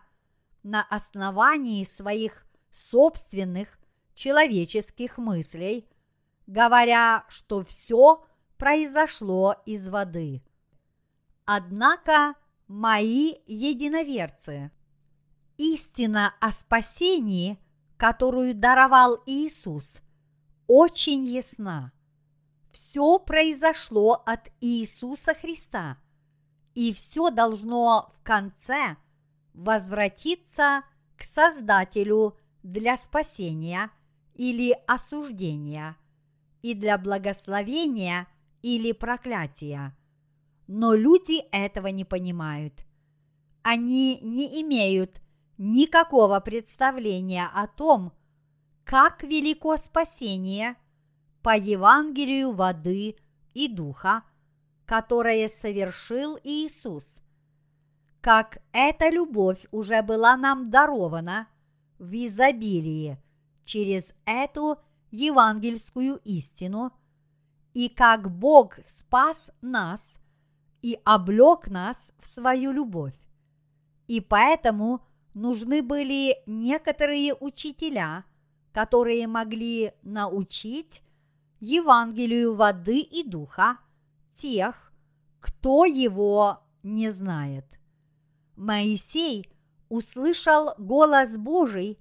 [0.64, 3.68] на основании своих собственных
[4.14, 5.90] человеческих мыслей,
[6.48, 8.26] говоря, что все
[8.58, 10.42] произошло из воды.
[11.46, 12.34] Однако
[12.68, 14.72] мои единоверцы,
[15.58, 17.60] истина о спасении,
[17.98, 19.98] которую даровал Иисус,
[20.68, 21.92] очень ясна.
[22.72, 25.98] Все произошло от Иисуса Христа,
[26.74, 28.98] и все должно в конце
[29.54, 30.84] возвратиться
[31.16, 33.92] к Создателю для спасения
[34.34, 35.96] или осуждения,
[36.64, 38.28] и для благословения
[38.64, 39.96] или проклятия.
[40.68, 42.86] Но люди этого не понимают.
[43.62, 45.22] Они не имеют
[45.58, 48.14] никакого представления о том,
[48.84, 50.76] как велико спасение
[51.42, 53.16] по Евангелию воды
[53.54, 54.24] и духа,
[54.86, 57.22] которое совершил Иисус.
[58.22, 61.48] Как эта любовь уже была нам дарована
[62.00, 63.20] в изобилии
[63.64, 64.80] через эту
[65.12, 66.92] евангельскую истину,
[67.74, 70.20] и как Бог спас нас
[70.86, 73.16] и облек нас в свою любовь.
[74.06, 75.02] И поэтому
[75.34, 78.24] нужны были некоторые учителя,
[78.72, 81.02] которые могли научить
[81.60, 83.80] Евангелию воды и духа
[84.32, 84.94] тех,
[85.40, 87.66] кто его не знает.
[88.56, 89.50] Моисей
[89.90, 91.98] услышал голос Божий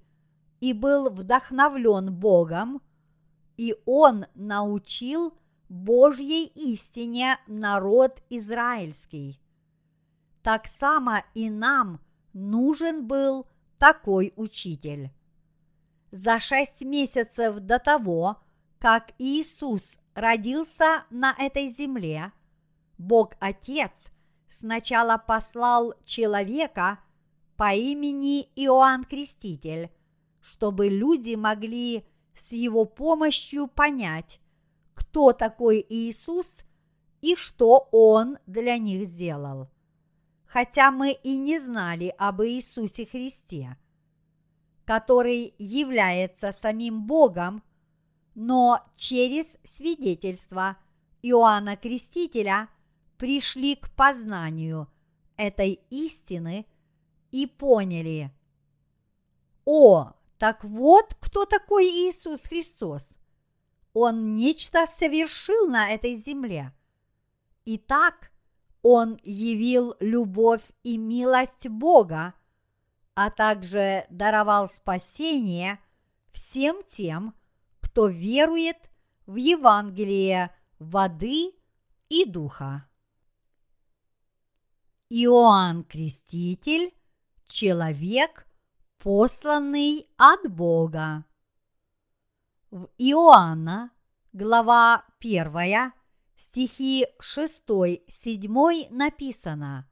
[0.59, 2.83] и был вдохновлен Богом,
[3.57, 5.33] и он научил
[5.69, 9.41] Божьей истине народ израильский.
[10.43, 11.99] Так само и нам
[12.33, 13.47] нужен был
[13.79, 15.11] такой учитель.
[16.11, 18.37] За шесть месяцев до того,
[18.79, 22.31] как Иисус родился на этой земле,
[22.97, 24.11] Бог Отец
[24.47, 26.99] сначала послал человека
[27.57, 29.89] по имени Иоанн Креститель,
[30.41, 34.39] чтобы люди могли с его помощью понять,
[35.15, 36.59] кто такой Иисус
[37.21, 39.69] и что Он для них сделал.
[40.45, 43.77] Хотя мы и не знали об Иисусе Христе,
[44.83, 47.63] который является самим Богом,
[48.33, 50.75] но через свидетельство
[51.21, 52.67] Иоанна Крестителя
[53.17, 54.89] пришли к познанию
[55.37, 56.65] этой истины
[57.31, 58.33] и поняли,
[59.63, 63.15] о, так вот кто такой Иисус Христос.
[63.95, 66.73] Он нечто совершил на этой земле.
[67.63, 68.29] Итак,
[68.81, 72.33] Он явил любовь и милость Бога,
[73.13, 75.79] а также даровал спасение
[76.33, 77.33] всем тем,
[77.79, 78.75] кто верует
[79.27, 81.53] в Евангелие воды
[82.09, 82.89] и духа.
[85.07, 86.93] Иоанн Креститель–
[87.47, 88.45] человек,
[88.97, 91.23] посланный от Бога.
[92.71, 93.91] В Иоанна,
[94.33, 95.93] глава 1,
[96.35, 99.89] стихи 6-7 написано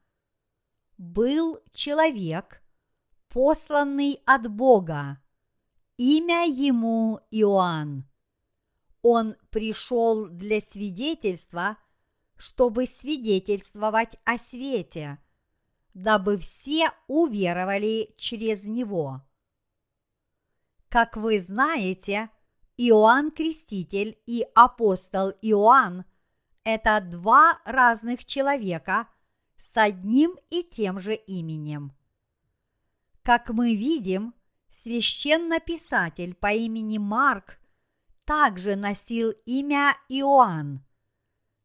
[0.98, 2.64] «Был человек,
[3.30, 5.22] посланный от Бога,
[5.98, 8.10] имя ему Иоанн.
[9.04, 11.78] Он пришел для свидетельства,
[12.38, 15.20] чтобы свидетельствовать о свете,
[15.94, 19.22] дабы все уверовали через него.
[20.90, 22.30] Как вы знаете,
[22.78, 26.06] Иоанн Креститель и апостол Иоанн–
[26.64, 29.08] это два разных человека
[29.58, 31.94] с одним и тем же именем.
[33.22, 34.34] Как мы видим,
[34.72, 37.60] священнописатель по имени Марк
[38.26, 40.84] также носил имя Иоанн.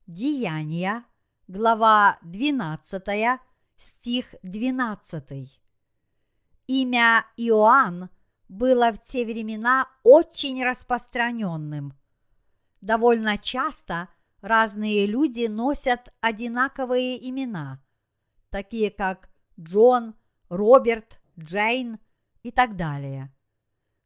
[0.07, 1.05] Деяния,
[1.47, 3.41] глава 12,
[3.79, 5.59] стих 12.
[6.67, 8.11] Имя Иоанн
[8.49, 11.95] было в те времена очень распространенным.
[12.81, 14.09] Довольно часто
[14.41, 17.83] разные люди носят одинаковые имена,
[18.51, 19.29] такие как
[19.59, 20.15] Джон,
[20.49, 21.99] Роберт, Джейн
[22.43, 23.33] и так далее.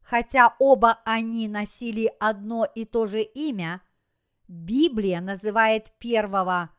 [0.01, 3.81] Хотя оба они носили одно и то же имя,
[4.47, 6.69] Библия называет первого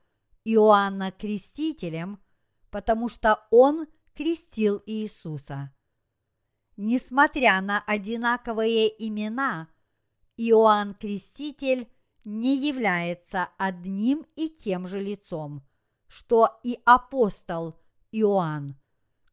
[0.44, 2.20] Иоанна Крестителем,
[2.70, 5.73] потому что он крестил Иисуса.
[6.76, 9.68] Несмотря на одинаковые имена,
[10.36, 11.88] Иоанн Креститель
[12.24, 15.62] не является одним и тем же лицом,
[16.08, 17.78] что и апостол
[18.10, 18.76] Иоанн,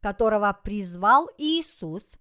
[0.01, 2.17] которого призвал Иисус,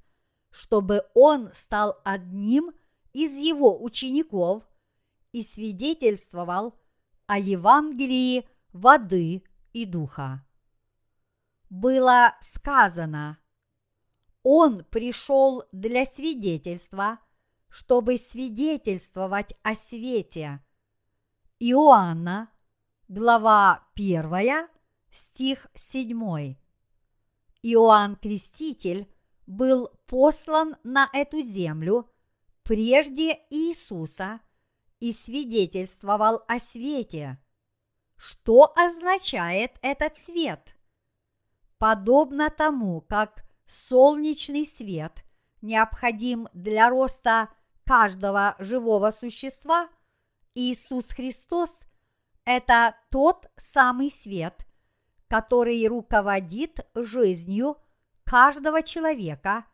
[0.51, 2.73] чтобы он стал одним
[3.13, 4.65] из его учеников
[5.33, 6.79] и свидетельствовал
[7.27, 10.47] о Евангелии воды и духа.
[11.69, 13.39] Было сказано,
[14.43, 17.19] он пришел для свидетельства,
[17.69, 20.65] чтобы свидетельствовать о свете.
[21.59, 22.51] Иоанна,
[23.09, 24.69] глава 1,
[25.11, 26.57] стих 7.
[27.63, 29.13] Иоанн Креститель
[29.47, 32.11] был послан на эту землю
[32.63, 34.41] прежде Иисуса
[35.01, 37.39] и свидетельствовал о свете.
[38.17, 40.77] Что означает этот свет?
[41.79, 45.25] Подобно тому, как солнечный свет
[45.63, 47.49] необходим для роста
[47.85, 49.89] каждого живого существа,
[50.55, 51.83] Иисус Христос–
[52.45, 54.67] это тот самый свет,
[55.29, 57.77] который руководит жизнью
[58.25, 59.65] каждого человека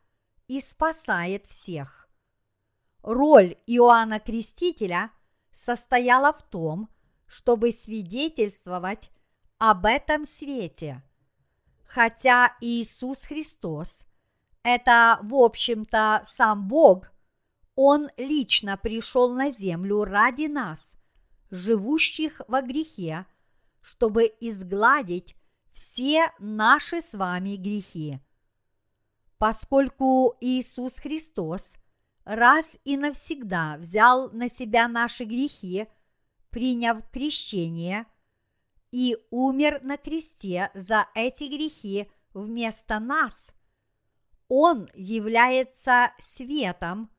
[0.47, 2.09] и спасает всех.
[3.03, 5.11] Роль Иоанна Крестителя
[5.53, 6.90] состояла в том,
[7.26, 9.11] чтобы свидетельствовать
[9.59, 11.03] об этом свете–
[11.87, 14.03] Хотя Иисус Христос–
[14.62, 17.12] это, в общем-то, сам Бог,
[17.76, 20.97] Он лично пришел на землю ради нас,
[21.51, 23.26] живущих во грехе,
[23.80, 25.37] чтобы изгладить
[25.72, 28.18] все наши с вами грехи.
[29.39, 31.74] Поскольку Иисус Христос
[32.24, 35.87] раз и навсегда взял на себя наши грехи,
[36.51, 38.07] приняв крещение–
[38.91, 43.53] и умер на кресте за эти грехи вместо нас.
[44.49, 47.11] Он является светом,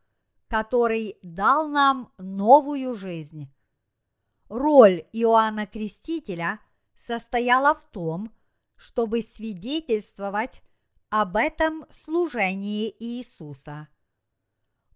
[0.48, 3.52] который дал нам новую жизнь.
[4.50, 6.62] Роль Иоанна Крестителя
[6.96, 8.32] состояла в том,
[8.78, 10.62] чтобы свидетельствовать
[11.10, 13.88] об этом служении Иисуса.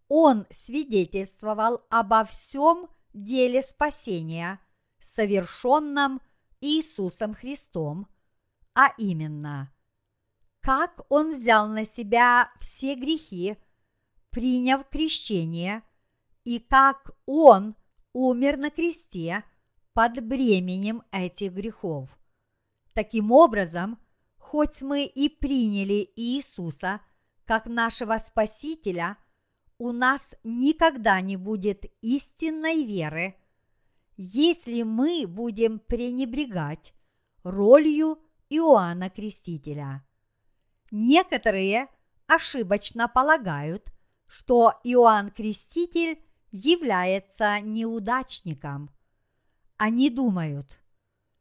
[0.07, 4.59] Он свидетельствовал обо всем деле спасения,
[4.99, 6.21] совершенном
[6.61, 8.07] Иисусом Христом,
[8.75, 9.73] а именно,
[10.61, 13.57] как Он взял на себя все грехи,
[14.29, 15.81] приняв крещение,
[16.43, 17.75] и как Он
[18.13, 19.43] умер на кресте
[19.93, 22.09] под бременем этих грехов.
[22.93, 23.99] Таким образом,
[24.37, 27.01] хоть мы и приняли Иисуса
[27.45, 29.17] как нашего Спасителя,
[29.77, 33.35] у нас никогда не будет истинной веры–
[34.23, 36.93] если мы будем пренебрегать
[37.41, 38.19] ролью
[38.49, 40.05] Иоанна Крестителя.
[40.91, 41.87] Некоторые
[42.27, 43.91] ошибочно полагают,
[44.27, 48.91] что Иоанн Креститель является неудачником.
[49.77, 50.79] Они думают,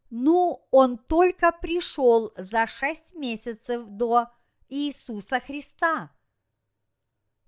[0.09, 4.29] ну, он только пришел за шесть месяцев до
[4.71, 6.11] Иисуса Христа.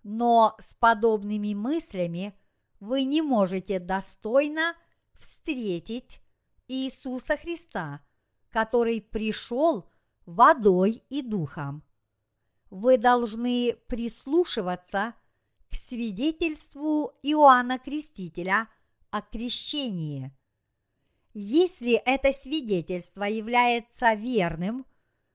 [0.02, 2.38] Но с подобными мыслями
[2.80, 4.74] вы не можете достойно
[5.22, 6.20] встретить
[6.68, 8.00] Иисуса Христа,
[8.50, 9.88] который пришел
[10.26, 11.82] водой и духом.
[12.70, 15.14] Вы должны прислушиваться
[15.70, 18.68] к свидетельству Иоанна Крестителя
[19.10, 20.32] о крещении.
[21.34, 24.84] Если это свидетельство является верным,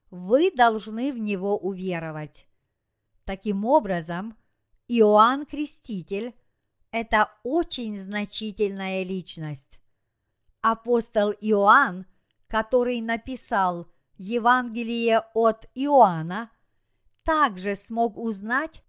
[0.09, 2.47] вы должны в него уверовать.
[3.25, 4.37] Таким образом,
[4.87, 6.35] Иоанн Креститель–
[6.91, 9.81] это очень значительная личность.
[10.61, 12.05] Апостол Иоанн,
[12.47, 16.49] который написал Евангелие от Иоанна,
[17.23, 18.83] также смог узнать,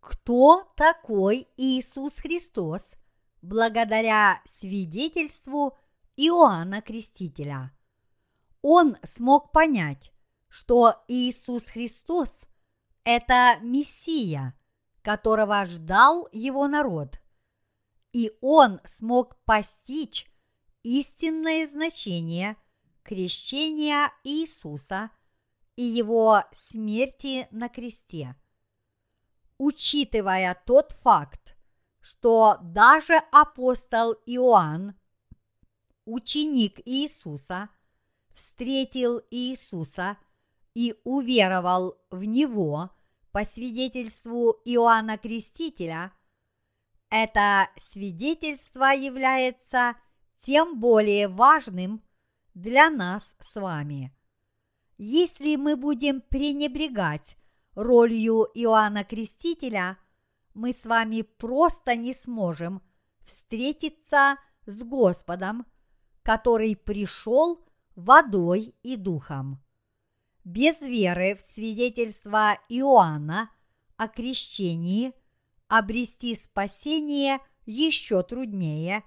[0.00, 2.94] кто такой Иисус Христос
[3.42, 5.76] благодаря свидетельству
[6.16, 7.72] Иоанна Крестителя.
[8.62, 10.12] Он смог понять,
[10.48, 12.42] что Иисус Христос–
[13.04, 14.54] это Мессия,
[15.02, 17.21] которого ждал его народ,
[18.12, 20.26] и он смог постичь
[20.82, 22.56] истинное значение
[23.02, 25.10] крещения Иисуса
[25.76, 28.36] и его смерти на кресте.
[29.58, 31.56] Учитывая тот факт,
[32.00, 34.94] что даже апостол Иоанн,
[36.04, 37.68] ученик Иисуса,
[38.34, 40.16] встретил Иисуса
[40.74, 42.90] и уверовал в Него
[43.30, 46.12] по свидетельству Иоанна Крестителя,
[47.12, 49.96] это свидетельство является
[50.38, 52.02] тем более важным
[52.54, 54.16] для нас с вами.
[54.96, 57.36] Если мы будем пренебрегать
[57.74, 59.98] ролью Иоанна Крестителя,
[60.54, 62.80] мы с вами просто не сможем
[63.26, 65.66] встретиться с Господом,
[66.22, 67.62] который пришел
[67.94, 69.62] водой и духом.
[70.44, 73.50] Без веры в свидетельство Иоанна
[73.98, 75.12] о крещении
[75.72, 79.04] обрести спасение еще труднее,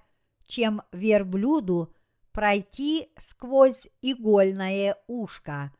[0.48, 1.94] чем верблюду
[2.32, 5.72] пройти сквозь игольное ушко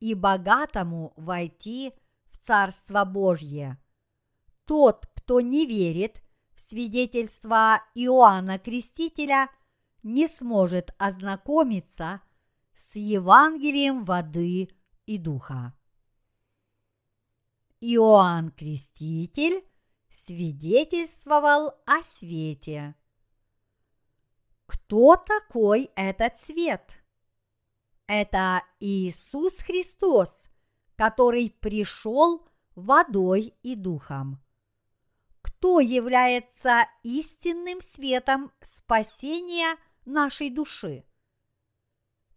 [0.00, 1.92] и богатому войти
[2.32, 3.78] в Царство Божье.
[4.64, 6.20] Тот, кто не верит
[6.56, 9.48] в свидетельство Иоанна Крестителя,
[10.02, 12.20] не сможет ознакомиться
[12.74, 14.70] с Евангелием воды
[15.06, 15.72] и духа.
[17.80, 19.62] Иоанн Креститель
[20.16, 22.94] свидетельствовал о свете.
[24.64, 26.98] Кто такой этот свет?
[28.06, 30.46] Это Иисус Христос,
[30.96, 34.42] который пришел водой и духом.
[35.42, 41.04] Кто является истинным светом спасения нашей души?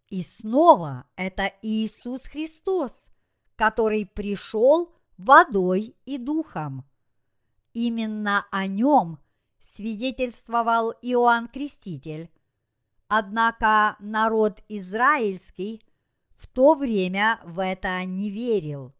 [0.09, 3.07] И снова это Иисус Христос,
[3.55, 6.88] который пришел водой и духом.
[7.73, 9.19] Именно о нем
[9.59, 12.29] свидетельствовал Иоанн Креститель.
[13.07, 15.83] Однако народ израильский
[16.35, 18.93] в то время в это не верил.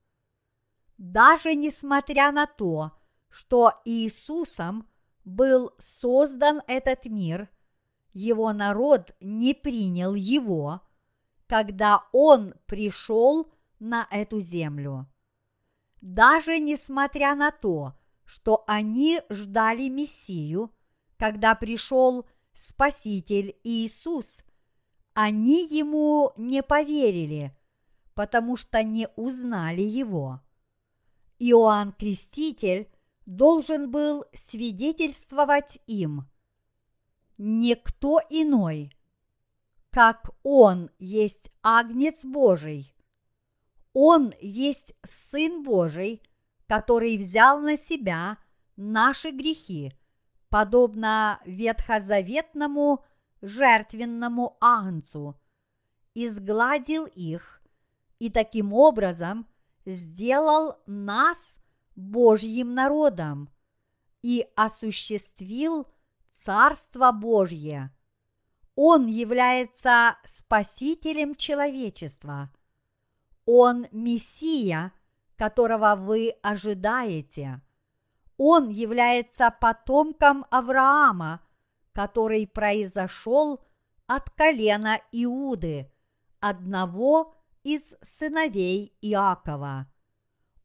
[0.98, 2.92] Даже несмотря на то,
[3.30, 4.88] что Иисусом
[5.24, 7.50] был создан этот мир,
[8.12, 10.82] его народ не принял его,
[11.48, 15.08] когда он пришел на эту землю.
[16.02, 17.94] Даже несмотря на то,
[18.30, 20.72] что они ждали Мессию,
[21.18, 24.44] когда пришел Спаситель Иисус,
[25.16, 27.58] они ему не поверили,
[28.14, 30.42] потому что не узнали его.
[31.40, 32.92] Иоанн Креститель
[33.26, 36.30] должен был свидетельствовать им.
[37.40, 38.96] Никто иной,
[39.90, 42.94] как Он есть Агнец Божий.
[43.94, 46.22] Он есть Сын Божий,
[46.70, 48.38] который взял на себя
[48.78, 49.92] наши грехи,
[50.50, 53.04] подобно ветхозаветному
[53.42, 55.36] жертвенному агнцу,
[56.14, 57.64] изгладил их
[58.20, 59.48] и таким образом
[59.84, 61.58] сделал нас
[61.96, 63.50] Божьим народом
[64.22, 65.88] и осуществил
[66.32, 67.92] Царство Божье.
[68.76, 72.52] Он является Спасителем человечества.
[73.46, 74.94] Он Мессия,
[75.40, 77.62] которого вы ожидаете.
[78.38, 81.42] Он является потомком Авраама,
[81.94, 83.64] который произошел
[84.06, 85.90] от колена Иуды,
[86.42, 89.88] одного из сыновей Иакова.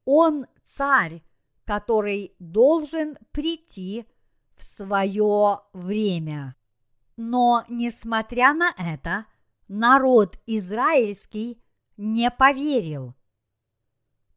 [0.04, 1.22] Он царь,
[1.64, 4.06] который должен прийти
[4.56, 6.56] в свое время.
[7.16, 9.26] Но, несмотря на это,
[9.68, 11.62] народ израильский
[11.96, 13.14] не поверил.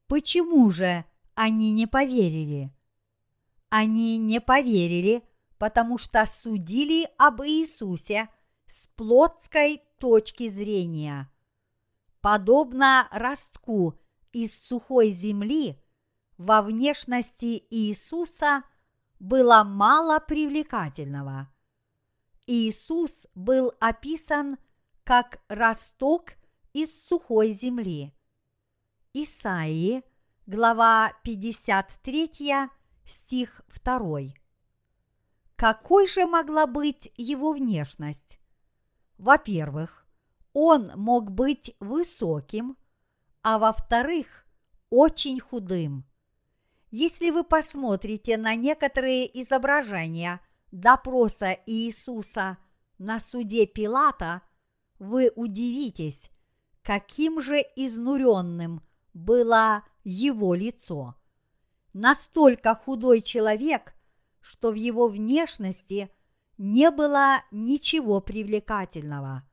[0.08, 1.06] Почему же
[1.36, 2.74] они не поверили?
[3.70, 5.24] Они не поверили,
[5.58, 8.30] потому что судили об Иисусе
[8.68, 11.30] с плотской точки зрения.
[12.22, 14.00] Подобно ростку
[14.32, 15.82] из сухой земли,
[16.38, 18.64] во внешности Иисуса
[19.20, 21.52] было мало привлекательного.
[22.46, 24.58] Иисус был описан
[25.04, 26.34] как росток
[26.74, 28.14] из сухой земли.
[29.24, 30.04] Исаии,
[30.46, 32.70] глава 53,
[33.04, 34.20] стих 2.
[35.56, 38.40] какой же могла быть его внешность?
[39.18, 40.06] Во-первых,
[40.54, 42.78] он мог быть высоким,
[43.42, 44.46] а во-вторых,
[44.92, 46.06] очень худым.
[46.92, 50.42] Если вы посмотрите на некоторые изображения
[50.72, 52.60] допроса Иисуса
[53.00, 54.44] на суде Пилата,
[55.00, 56.30] вы удивитесь,
[56.84, 58.84] каким же изнуренным
[59.18, 61.16] было его лицо.
[61.94, 63.96] Настолько худой человек,
[64.40, 66.10] что в его внешности
[66.58, 69.44] не было ничего привлекательного.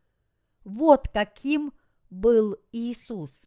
[0.64, 1.72] Вот каким
[2.10, 3.46] был Иисус.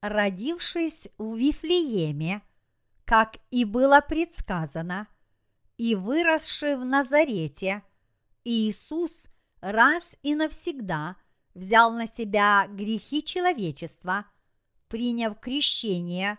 [0.00, 2.42] Родившись в Вифлееме,
[3.04, 5.08] как и было предсказано,
[5.76, 7.82] и выросший в Назарете,
[8.44, 9.26] Иисус
[9.60, 11.16] раз и навсегда
[11.54, 14.26] взял на себя грехи человечества,
[14.88, 16.38] приняв крещение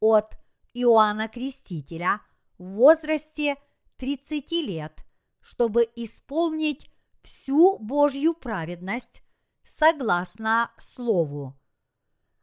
[0.00, 0.36] от
[0.74, 2.20] Иоанна Крестителя
[2.58, 3.56] в возрасте
[3.96, 5.04] 30 лет,
[5.40, 6.90] чтобы исполнить
[7.22, 9.22] всю Божью праведность
[9.62, 11.58] согласно Слову.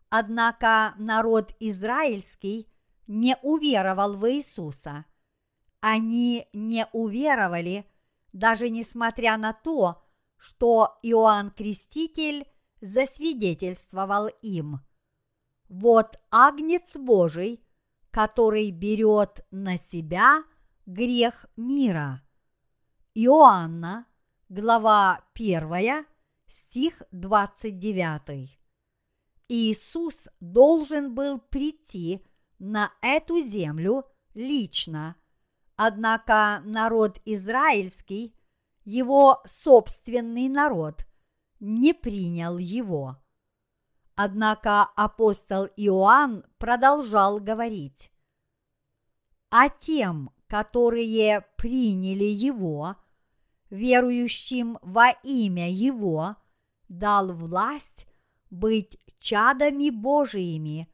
[0.10, 2.70] Однако народ израильский
[3.08, 5.06] не уверовал в Иисуса.
[5.80, 7.86] Они не уверовали,
[8.34, 10.04] даже несмотря на то,
[10.38, 12.48] что Иоанн Креститель
[12.82, 14.82] засвидетельствовал им.
[15.68, 17.64] Вот Агнец Божий,
[18.12, 20.44] который берет на себя
[20.86, 22.22] грех мира.
[23.14, 24.06] Иоанна,
[24.50, 26.06] глава 1,
[26.48, 28.60] стих 29.
[29.48, 32.26] Иисус должен был прийти
[32.60, 35.16] на эту землю лично,
[35.76, 38.36] однако народ израильский,
[38.84, 41.06] его собственный народ,
[41.60, 43.18] не принял его.
[44.16, 48.12] Однако апостол Иоанн продолжал говорить,
[49.50, 52.96] а тем, которые приняли его,
[53.70, 56.38] верующим во имя его,
[56.88, 58.08] дал власть
[58.50, 60.88] быть чадами Божиими,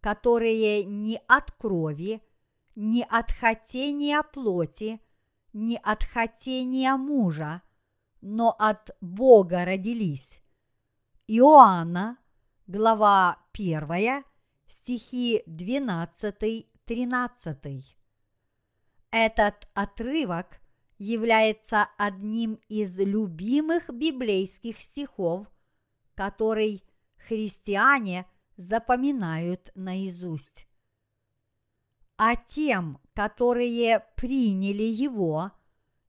[0.00, 2.22] которые ни от крови,
[2.76, 5.00] ни от хотения плоти,
[5.52, 7.62] ни от хотения мужа,
[8.20, 10.40] но от Бога родились.
[11.26, 12.18] Иоанна,
[12.66, 14.24] глава 1,
[14.68, 17.84] стихи 12-13.
[19.10, 20.60] Этот отрывок
[20.98, 25.46] является одним из любимых библейских стихов,
[26.14, 26.82] который
[27.26, 30.66] христиане запоминают наизусть.
[32.16, 35.50] А тем, которые приняли Его,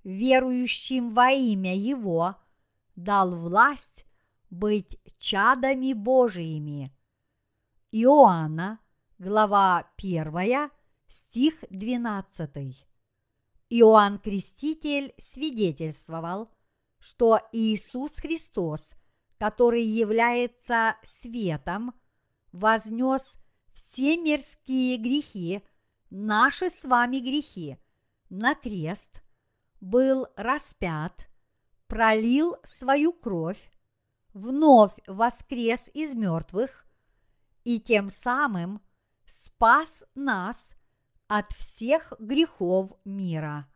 [0.03, 2.35] верующим во имя Его,
[2.95, 4.05] дал власть
[4.53, 6.95] быть чадами Божиими.
[7.91, 8.79] Иоанна,
[9.17, 10.69] глава 1,
[11.07, 12.85] стих 12.
[13.69, 16.51] Иоанн Креститель свидетельствовал,
[16.99, 18.91] что Иисус Христос,
[19.39, 21.93] который является светом,
[22.51, 23.37] вознес
[23.73, 25.63] все мирские грехи,
[26.11, 27.77] наши с вами грехи,
[28.29, 29.23] на крест,
[29.81, 31.27] был распят,
[31.87, 33.72] пролил свою кровь,
[34.33, 36.85] вновь воскрес из мертвых
[37.63, 38.81] и тем самым
[39.25, 40.73] спас нас
[41.27, 43.67] от всех грехов мира.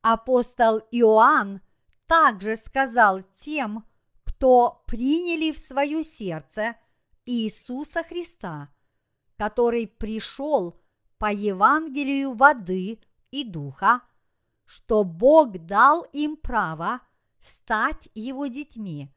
[0.00, 1.60] Апостол Иоанн
[2.06, 3.84] также сказал тем,
[4.24, 6.76] кто приняли в свое сердце
[7.24, 8.68] Иисуса Христа,
[9.36, 10.80] который пришел
[11.18, 13.00] по Евангелию воды
[13.30, 14.02] и духа,
[14.64, 17.00] что Бог дал им право
[17.40, 19.12] стать его детьми.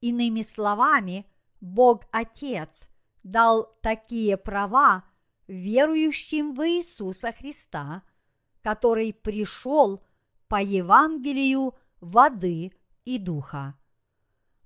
[0.00, 1.26] Иными словами,
[1.60, 2.88] Бог Отец
[3.22, 5.04] дал такие права
[5.46, 8.02] верующим в Иисуса Христа,
[8.62, 10.02] который пришел
[10.48, 12.72] по Евангелию воды
[13.04, 13.74] и духа.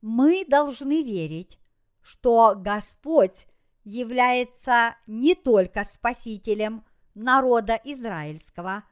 [0.03, 1.59] Мы должны верить,
[2.03, 3.47] что Господь
[3.85, 8.85] является не только спасителем народа израильского,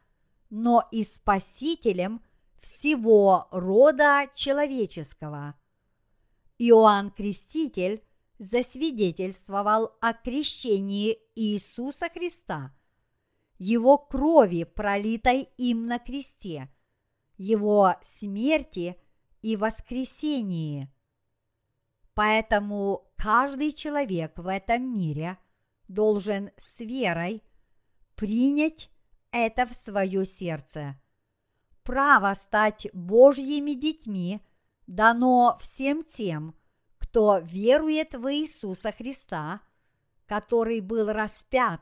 [0.51, 2.23] но и спасителем
[2.61, 5.55] всего рода человеческого.
[6.65, 8.05] Иоанн Креститель
[8.39, 12.73] засвидетельствовал о крещении Иисуса Христа,
[13.59, 16.73] Его крови, пролитой им на кресте,
[17.37, 18.97] Его смерти
[19.41, 20.89] и воскресении.
[22.15, 25.39] Поэтому каждый человек в этом мире
[25.89, 27.43] должен с верой
[28.15, 28.89] принять
[29.33, 30.95] это в свое сердце.
[31.83, 34.41] Право стать Божьими детьми
[34.93, 36.55] дано всем тем,
[36.99, 39.63] кто верует в Иисуса Христа,
[40.27, 41.81] который был распят,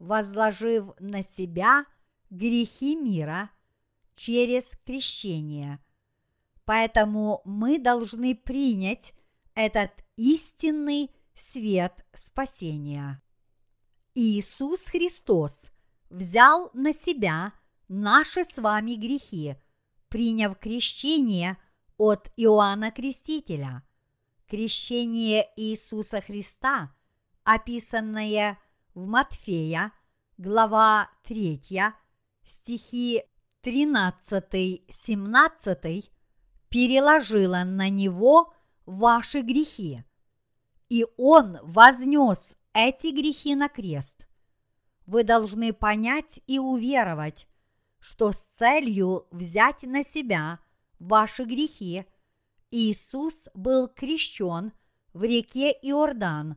[0.00, 1.84] возложив на себя
[2.30, 3.50] грехи мира
[4.16, 5.78] через крещение.
[6.64, 9.14] Поэтому мы должны принять
[9.54, 13.22] этот истинный свет спасения.
[14.14, 15.62] Иисус Христос
[16.10, 17.52] взял на себя
[17.86, 19.54] наши с вами грехи,
[20.08, 21.56] приняв крещение
[22.02, 23.82] от Иоанна Крестителя.
[24.48, 26.92] Крещение Иисуса Христа,
[27.44, 28.58] описанное
[28.92, 29.92] в Матфея,
[30.36, 31.60] глава 3,
[32.42, 33.22] стихи
[33.62, 36.10] 13-17,
[36.68, 38.52] переложило на него
[38.84, 40.02] ваши грехи,
[40.88, 44.26] и он вознес эти грехи на крест.
[45.06, 47.46] Вы должны понять и уверовать,
[48.00, 50.58] что с целью взять на себя
[51.02, 52.06] ваши грехи
[52.70, 54.72] Иисус был крещен
[55.12, 56.56] в реке Иордан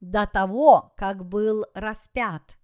[0.00, 2.56] до того, как был распят.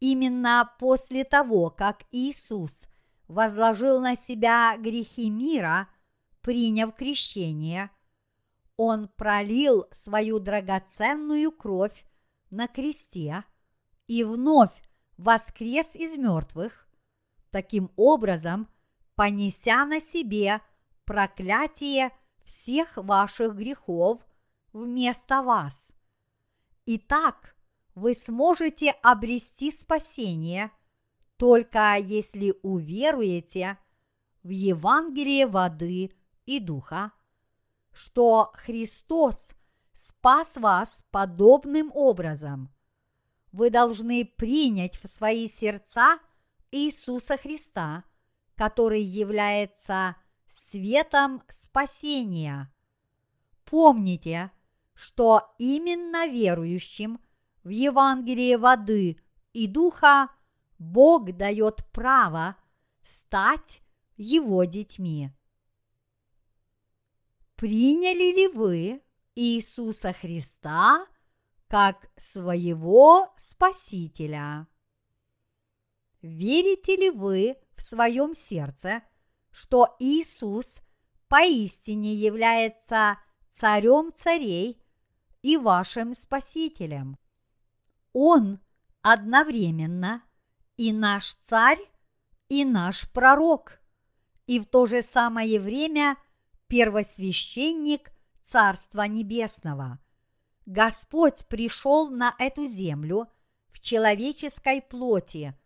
[0.00, 2.86] Именно после того, как Иисус
[3.28, 5.88] возложил на себя грехи мира,
[6.40, 7.90] приняв крещение,
[8.76, 12.04] Он пролил свою драгоценную кровь
[12.50, 13.44] на кресте
[14.08, 14.72] и вновь
[15.16, 16.88] воскрес из мертвых,
[17.50, 18.68] таким образом
[19.14, 20.60] понеся на себе
[21.04, 22.10] проклятие
[22.44, 24.20] всех ваших грехов
[24.72, 25.90] вместо вас.
[26.86, 27.56] Итак,
[27.94, 30.70] вы сможете обрести спасение
[31.36, 33.78] только если уверуете
[34.42, 36.12] в Евангелие воды
[36.46, 37.12] и духа,
[37.92, 39.52] что Христос
[39.94, 42.72] спас вас подобным образом.
[43.52, 46.18] Вы должны принять в свои сердца
[46.70, 48.04] Иисуса Христа,
[48.56, 50.16] который является
[50.48, 52.72] светом спасения.
[53.64, 54.52] Помните,
[54.94, 57.20] что именно верующим
[57.64, 59.20] в Евангелие воды
[59.52, 60.28] и духа
[60.78, 62.56] Бог дает право
[63.02, 63.82] стать
[64.16, 65.30] Его детьми.
[67.56, 69.02] Приняли ли вы
[69.34, 71.06] Иисуса Христа
[71.68, 74.68] как своего Спасителя?
[76.20, 79.02] Верите ли вы в своем сердце,
[79.50, 80.80] что Иисус
[81.28, 83.18] поистине является
[83.50, 84.82] царем царей
[85.42, 87.18] и вашим Спасителем?
[88.12, 88.60] Он
[89.02, 90.22] одновременно
[90.76, 91.80] и наш царь,
[92.48, 93.80] и наш пророк,
[94.46, 96.16] и в то же самое время
[96.68, 98.12] первосвященник
[98.42, 99.98] Царства Небесного.
[100.66, 103.28] Господь пришел на эту землю
[103.70, 105.58] в человеческой плоти,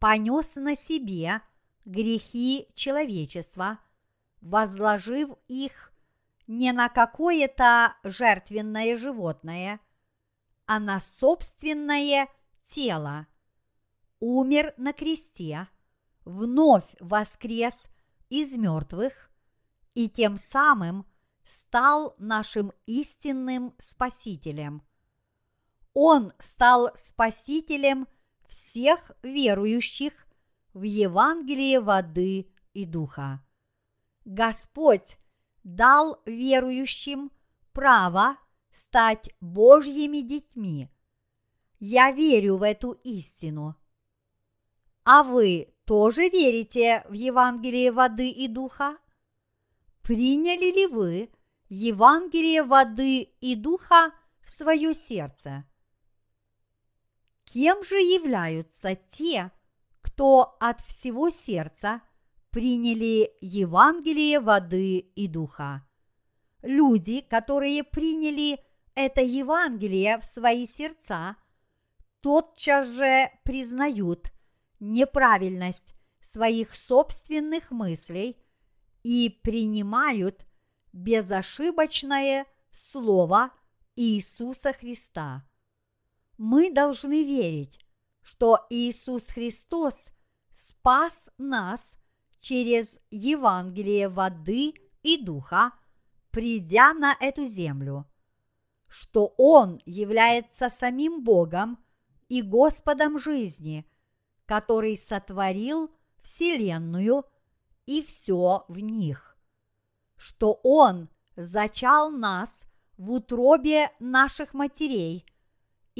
[0.00, 1.42] понес на себе
[1.84, 3.78] грехи человечества,
[4.40, 5.92] возложив их
[6.46, 9.78] не на какое-то жертвенное животное,
[10.66, 12.28] а на собственное
[12.64, 13.26] тело,
[14.18, 15.68] умер на кресте,
[16.24, 17.88] вновь воскрес
[18.30, 19.30] из мертвых
[19.94, 21.06] и тем самым
[21.44, 24.82] стал нашим истинным Спасителем.
[25.92, 28.06] Он стал Спасителем
[28.50, 30.12] всех верующих
[30.74, 33.42] в Евангелие воды и духа.
[34.24, 35.18] Господь
[35.62, 37.30] дал верующим
[37.72, 38.36] право
[38.72, 40.90] стать Божьими детьми.
[41.78, 43.76] Я верю в эту истину.
[45.04, 48.98] А вы тоже верите в Евангелие воды и духа?
[50.02, 51.30] Приняли ли вы
[51.68, 55.69] Евангелие воды и духа в свое сердце?
[57.52, 59.50] Кем же являются те,
[60.02, 62.00] кто от всего сердца
[62.50, 65.84] приняли Евангелие воды и духа?
[66.62, 71.34] Люди, которые приняли это Евангелие в свои сердца,
[72.20, 74.30] тотчас же признают
[74.78, 78.36] неправильность своих собственных мыслей
[79.02, 80.46] и принимают
[80.92, 83.50] безошибочное Слово
[83.96, 85.49] Иисуса Христа.
[86.42, 87.78] Мы должны верить,
[88.22, 90.08] что Иисус Христос
[90.54, 91.98] спас нас
[92.40, 94.72] через Евангелие воды
[95.02, 95.72] и духа,
[96.30, 98.06] придя на эту землю,
[98.88, 101.78] что Он является самим Богом
[102.30, 103.86] и Господом жизни,
[104.46, 107.26] который сотворил Вселенную
[107.84, 109.36] и все в них,
[110.16, 112.64] что Он зачал нас
[112.96, 115.26] в утробе наших матерей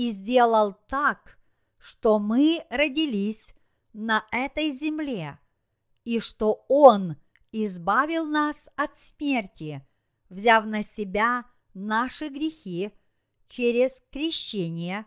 [0.00, 1.38] и сделал так,
[1.78, 3.54] что мы родились
[3.92, 5.38] на этой земле,
[6.04, 7.16] и что Он
[7.52, 9.86] избавил нас от смерти,
[10.28, 11.44] взяв на себя
[11.74, 12.92] наши грехи
[13.48, 15.06] через крещение,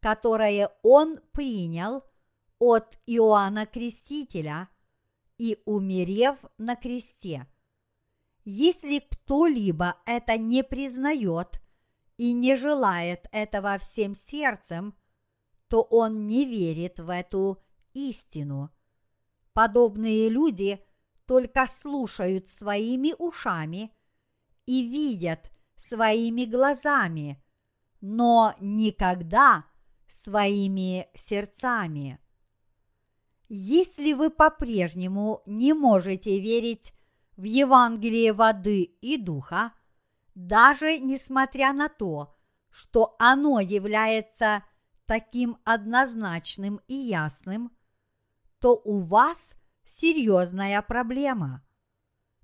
[0.00, 2.04] которое Он принял
[2.58, 4.68] от Иоанна Крестителя–
[5.38, 7.46] и умерев на кресте.
[8.44, 11.60] Если кто-либо это не признает
[12.16, 14.94] и не желает этого всем сердцем,
[15.68, 17.62] то он не верит в эту
[17.92, 18.70] истину.
[19.52, 20.84] Подобные люди
[21.26, 23.92] только слушают своими ушами
[24.66, 27.42] и видят своими глазами,
[28.00, 29.64] но никогда
[30.08, 32.18] своими сердцами.
[33.48, 36.92] Если вы по-прежнему не можете верить
[37.36, 39.72] в Евангелие воды и духа,
[40.34, 42.34] даже несмотря на то,
[42.70, 44.64] что оно является
[45.06, 47.70] таким однозначным и ясным,
[48.58, 49.54] то у вас
[49.84, 51.64] серьезная проблема.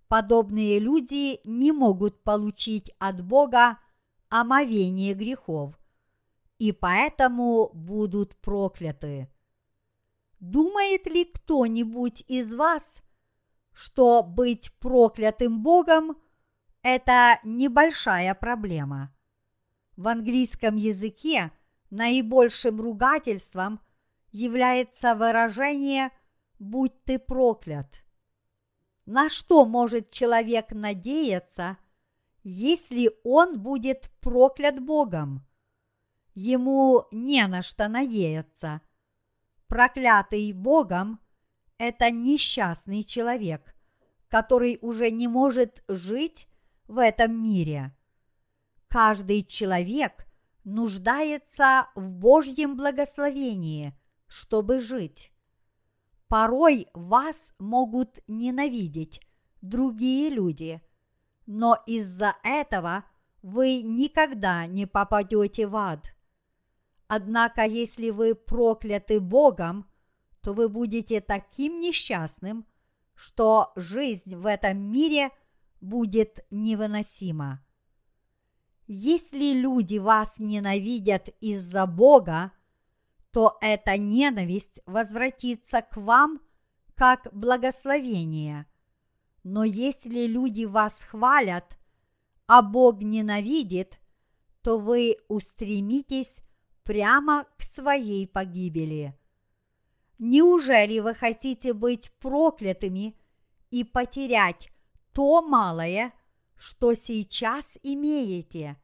[0.09, 3.78] Подобные люди не могут получить от Бога
[4.28, 5.78] омовение грехов,
[6.59, 9.28] и поэтому будут прокляты.
[10.38, 13.03] Думает ли кто-нибудь из вас,
[13.72, 16.16] что быть проклятым Богом–
[16.82, 19.14] это небольшая проблема?
[19.96, 21.52] В английском языке
[21.90, 23.80] наибольшим ругательством
[24.32, 26.10] является выражение
[26.58, 28.04] «будь ты проклят».
[29.06, 31.78] На что может человек надеяться,
[32.44, 35.44] если он будет проклят Богом?
[36.34, 38.80] Ему не на что надеяться–
[39.70, 41.20] проклятый Богом–
[41.78, 43.74] это несчастный человек,
[44.28, 46.48] который уже не может жить
[46.91, 47.97] в этом мире.
[48.88, 50.26] Каждый человек
[50.64, 55.32] нуждается в Божьем благословении, чтобы жить.
[56.28, 59.20] Порой вас могут ненавидеть
[59.62, 60.82] другие люди,
[61.47, 63.05] но из-за этого
[63.43, 66.14] вы никогда не попадете в ад–
[67.12, 69.91] Однако, если вы прокляты Богом,
[70.43, 72.64] то вы будете таким несчастным,
[73.16, 75.30] что жизнь в этом мире
[75.80, 77.64] будет невыносима.
[78.86, 82.52] Если люди вас ненавидят из-за Бога,
[83.30, 86.40] то эта ненависть возвратится к вам
[86.96, 88.66] как благословение.
[89.44, 91.78] Но если люди вас хвалят,
[92.46, 94.00] а Бог ненавидит,
[94.62, 96.40] то вы устремитесь
[96.82, 99.16] прямо к своей погибели.
[100.18, 103.16] Неужели вы хотите быть проклятыми
[103.70, 104.70] и потерять
[105.12, 106.12] то малое,
[106.56, 108.76] что сейчас имеете?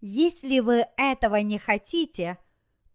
[0.00, 2.38] Если вы этого не хотите,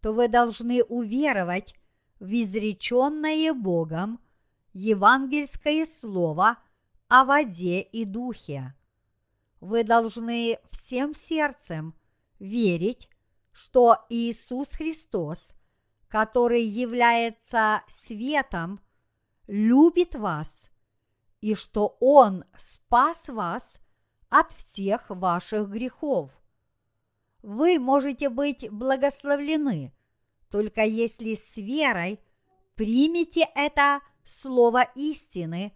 [0.00, 1.74] то вы должны уверовать
[2.18, 4.20] в изреченное Богом
[4.72, 6.58] евангельское слово
[7.08, 8.74] о воде и духе.
[9.60, 11.94] Вы должны всем сердцем
[12.38, 13.08] верить
[13.56, 15.54] что Иисус Христос,
[16.08, 18.80] который является светом,
[19.46, 20.70] любит вас
[21.46, 23.80] и что Он спас вас
[24.30, 26.32] от всех ваших грехов.
[27.40, 29.94] Вы можете быть благословлены,
[30.50, 32.18] только если с верой
[32.74, 35.72] примете это слово истины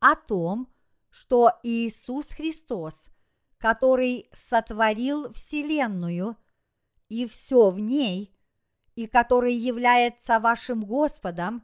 [0.00, 0.66] о том,
[1.08, 3.06] что Иисус Христос,
[3.58, 6.36] который сотворил Вселенную–
[7.08, 8.34] и все в ней,
[8.96, 11.62] и который является вашим Господом,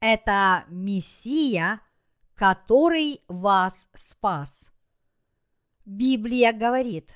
[0.00, 1.82] это Мессия,
[2.36, 4.70] который вас спас.
[5.86, 7.10] Библия говорит,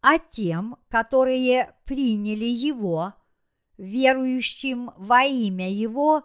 [0.00, 3.14] а тем, которые приняли Его,
[3.76, 6.22] верующим во имя Его,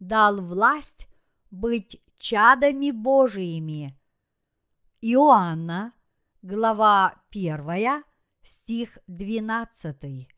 [0.00, 1.06] дал власть
[1.50, 3.98] быть чадами Божиими.
[5.02, 5.92] Иоанна,
[6.40, 8.04] глава 1,
[8.42, 10.28] стих 12.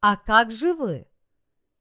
[0.00, 1.06] А как же вы?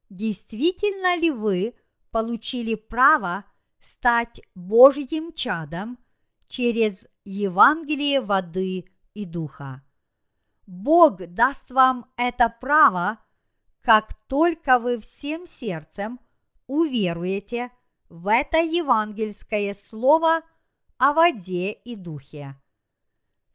[0.09, 1.75] Действительно ли вы
[2.11, 3.45] получили право
[3.83, 5.99] стать Божьим чадом
[6.47, 9.83] через Евангелие воды и духа?
[10.65, 13.19] Бог даст вам это право,
[13.81, 16.19] как только вы всем сердцем
[16.67, 17.71] уверуете
[18.09, 20.41] в это евангельское слово
[20.97, 22.55] о воде и духе.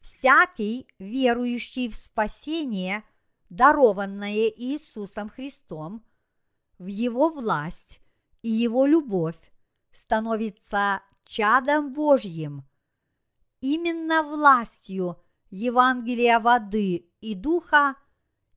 [0.01, 3.05] Всякий, верующий в спасение,
[3.49, 6.05] дарованное Иисусом Христом,
[6.79, 8.01] в Его власть
[8.43, 9.39] и Его любовь,
[9.93, 12.65] становится чадом Божьим.
[13.61, 15.21] Именно властью
[15.51, 17.97] Евангелия воды и духа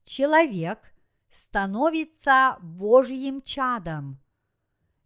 [0.03, 0.93] человек
[1.31, 4.21] становится Божьим чадом.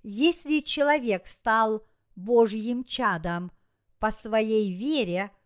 [0.03, 3.51] Если человек стал Божьим чадом
[3.99, 5.31] по своей вере–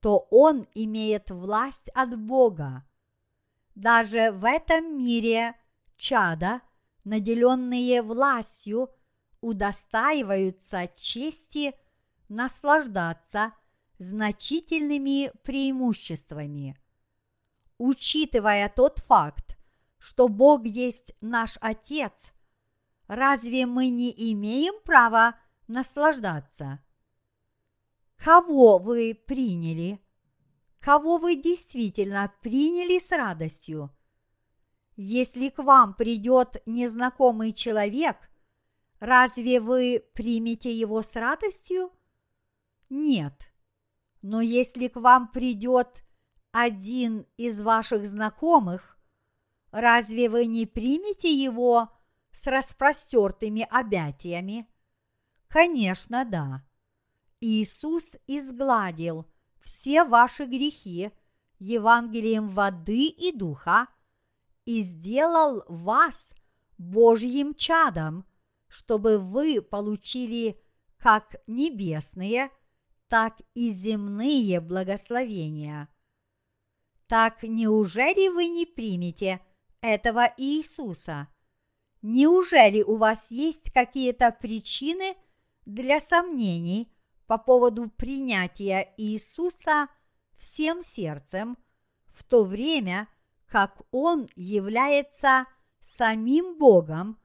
[0.00, 2.84] то он имеет власть от Бога.
[3.74, 5.54] Даже в этом мире
[5.96, 6.60] чада,
[7.04, 8.90] наделенные властью,
[9.40, 11.74] удостаиваются чести
[12.28, 13.52] наслаждаться
[13.98, 16.78] значительными преимуществами.
[17.78, 19.58] Учитывая тот факт,
[19.98, 22.32] что Бог есть наш Отец,
[23.06, 26.80] разве мы не имеем права наслаждаться?
[28.16, 30.00] Кого вы приняли?
[30.80, 33.94] Кого вы действительно приняли с радостью?
[34.96, 38.16] Если к вам придет незнакомый человек,
[39.00, 41.92] разве вы примете его с радостью?
[42.88, 43.52] Нет.
[44.22, 46.04] Но если к вам придет
[46.52, 48.98] один из ваших знакомых,
[49.70, 51.90] разве вы не примете его
[52.32, 54.68] с распростертыми объятиями?
[55.48, 56.64] Конечно, да.
[57.40, 59.26] Иисус изгладил
[59.62, 61.12] все ваши грехи
[61.58, 63.88] Евангелием воды и духа
[64.64, 66.34] и сделал вас
[66.78, 68.24] Божьим чадом,
[68.68, 70.60] чтобы вы получили
[70.98, 72.50] как небесные,
[73.08, 75.88] так и земные благословения.
[77.06, 79.40] Так неужели вы не примете
[79.80, 81.28] этого Иисуса?
[82.02, 85.16] Неужели у вас есть какие-то причины
[85.64, 86.92] для сомнений
[87.26, 89.88] по поводу принятия Иисуса
[90.38, 91.56] всем сердцем,
[92.08, 93.08] в то время
[93.46, 95.46] как Он является
[95.80, 97.18] самим Богом,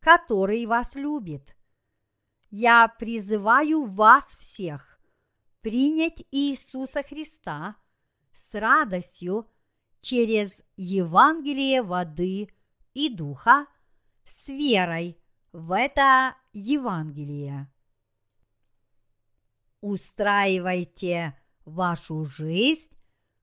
[0.00, 1.56] который вас любит?
[2.50, 5.00] Я призываю вас всех
[5.60, 7.76] принять Иисуса Христа
[8.32, 9.46] с радостью
[10.00, 12.48] через Евангелие воды
[12.94, 13.66] и духа
[14.24, 15.18] с верой
[15.52, 17.70] в это Евангелие.
[19.80, 22.90] Устраивайте вашу жизнь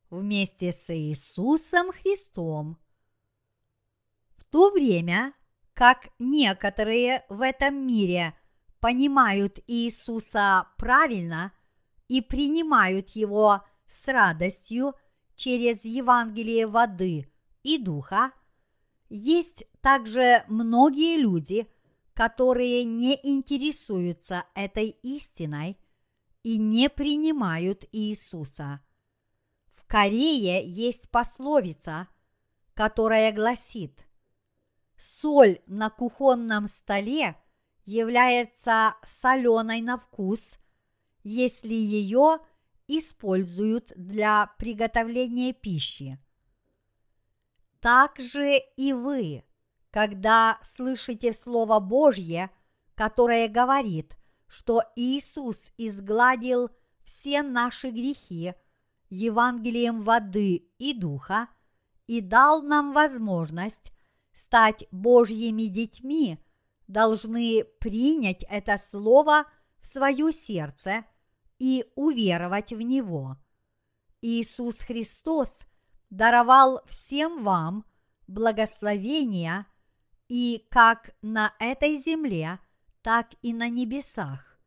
[0.10, 2.78] вместе с Иисусом Христом.
[4.36, 5.34] В то время,
[5.78, 8.34] как некоторые в этом мире
[8.80, 11.54] понимают Иисуса правильно
[12.08, 14.96] и принимают Его с радостью
[15.36, 18.32] через Евангелие воды и духа,
[19.10, 21.68] есть также многие люди,
[22.16, 25.78] которые не интересуются этой истиной
[26.42, 28.82] и не принимают Иисуса.
[29.76, 32.08] В Корее есть пословица,
[32.74, 34.07] которая гласит
[34.98, 37.36] «Соль на кухонном столе
[37.86, 40.60] является соленой на вкус,
[41.24, 42.40] если ее
[42.88, 46.20] используют для приготовления пищи.
[47.80, 49.44] Так же и вы,
[49.92, 52.50] когда слышите Слово Божье,
[52.96, 54.18] которое говорит,
[54.48, 56.70] что Иисус изгладил
[57.04, 58.54] все наши грехи
[59.10, 61.48] Евангелием воды и духа
[62.08, 63.92] и дал нам возможность
[64.38, 66.40] стать Божьими детьми,
[66.88, 69.46] должны принять это Слово
[69.82, 71.04] в свое сердце–
[71.60, 73.38] и уверовать в Него.
[74.22, 75.62] Иисус Христос
[76.10, 77.86] даровал всем вам
[78.28, 79.66] благословения
[80.28, 82.60] и как на этой земле,
[83.02, 84.60] так и на небесах.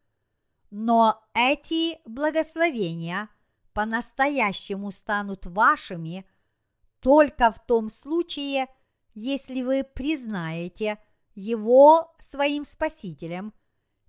[0.70, 3.28] Но эти благословения
[3.72, 6.26] по-настоящему станут вашими
[7.00, 8.68] только в том случае,
[9.14, 10.98] если вы признаете
[11.34, 13.52] Его своим Спасителем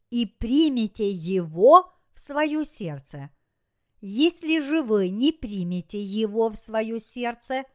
[0.09, 3.29] и примете Его в свое сердце.
[4.01, 7.65] Если же вы не примете его в свое сердце,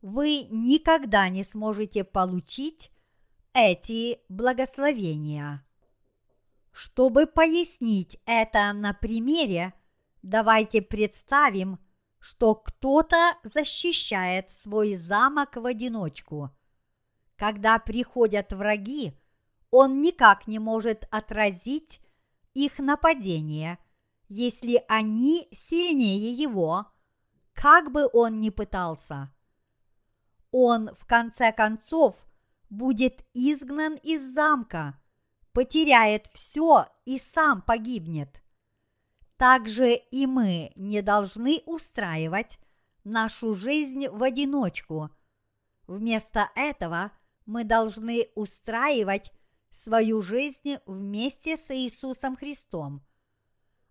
[0.00, 2.92] вы никогда не сможете получить
[3.54, 5.66] эти благословения.
[6.70, 9.74] Чтобы пояснить это на примере,
[10.22, 11.80] давайте представим,
[12.18, 16.50] что кто-то защищает свой замок в одиночку.
[17.36, 19.18] Когда приходят враги,
[19.70, 22.00] он никак не может отразить
[22.54, 23.78] их нападение,
[24.28, 26.86] если они сильнее его,
[27.52, 29.32] как бы он ни пытался.
[30.50, 32.16] Он, в конце концов,
[32.70, 34.98] будет изгнан из замка,
[35.52, 38.42] потеряет все и сам погибнет.
[39.38, 42.58] Также и мы не должны устраивать
[43.04, 45.10] нашу жизнь в одиночку.
[45.86, 47.12] Вместо этого
[47.46, 49.32] мы должны устраивать
[49.70, 53.06] свою жизнь вместе с Иисусом Христом.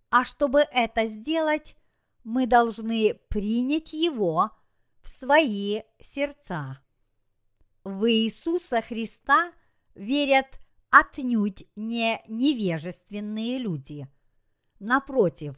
[0.10, 1.78] А чтобы это сделать,
[2.26, 4.52] мы должны принять Его
[5.02, 6.82] в свои сердца.
[7.86, 9.54] В Иисуса Христа
[9.96, 14.10] верят отнюдь не невежественные люди.
[14.80, 15.56] Напротив,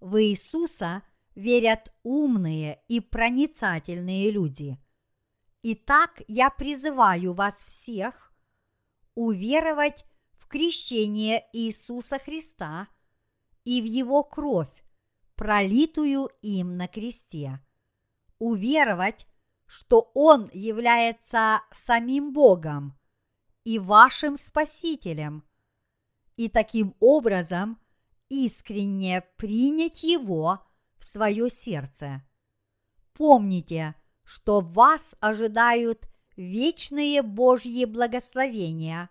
[0.00, 1.02] в Иисуса
[1.34, 4.78] верят умные и проницательные люди.
[5.62, 8.32] Итак, я призываю вас всех
[9.14, 12.88] уверовать в крещение Иисуса Христа
[13.64, 14.72] и в Его кровь,
[15.34, 17.60] пролитую им на кресте,
[18.38, 19.26] уверовать,
[19.66, 22.98] что Он является самим Богом
[23.64, 25.44] и вашим Спасителем,
[26.36, 27.78] и таким образом
[28.30, 30.60] искренне принять Его
[30.98, 32.22] в свое сердце.
[33.12, 39.10] Помните, что вас ожидают вечные Божьи благословения,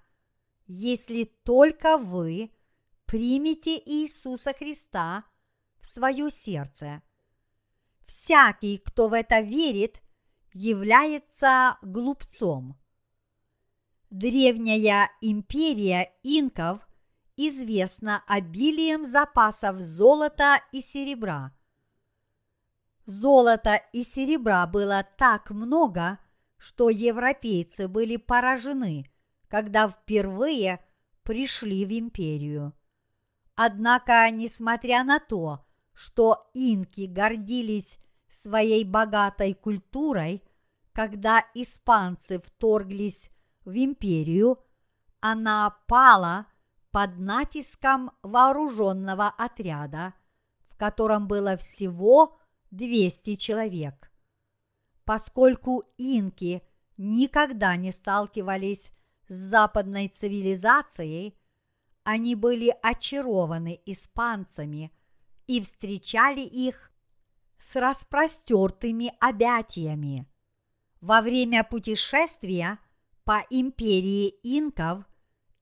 [0.66, 2.52] если только вы
[3.06, 5.26] примете Иисуса Христа
[5.80, 7.04] в свое сердце.
[8.06, 10.02] Всякий, кто в это верит,
[10.54, 12.80] является глупцом.
[14.10, 16.89] Древняя империя инков
[17.48, 21.54] известна обилием запасов золота и серебра.
[23.06, 26.20] Золота и серебра было так много,
[26.58, 29.10] что европейцы были поражены,
[29.48, 30.84] когда впервые
[31.24, 32.74] пришли в империю.
[33.56, 40.44] Однако, несмотря на то, что инки гордились своей богатой культурой,
[40.92, 43.32] когда испанцы вторглись
[43.64, 44.60] в империю,
[45.22, 46.48] она пала
[46.92, 50.14] под натиском вооруженного отряда,
[50.70, 52.40] в котором было всего
[52.72, 54.12] 200 человек.
[55.06, 56.64] Поскольку инки
[56.98, 58.92] никогда не сталкивались
[59.28, 61.38] с западной цивилизацией,
[62.04, 64.92] они были очарованы испанцами
[65.48, 66.92] и встречали их
[67.58, 70.28] с распростертыми объятиями.
[71.02, 72.80] Во время путешествия
[73.24, 75.09] по империи инков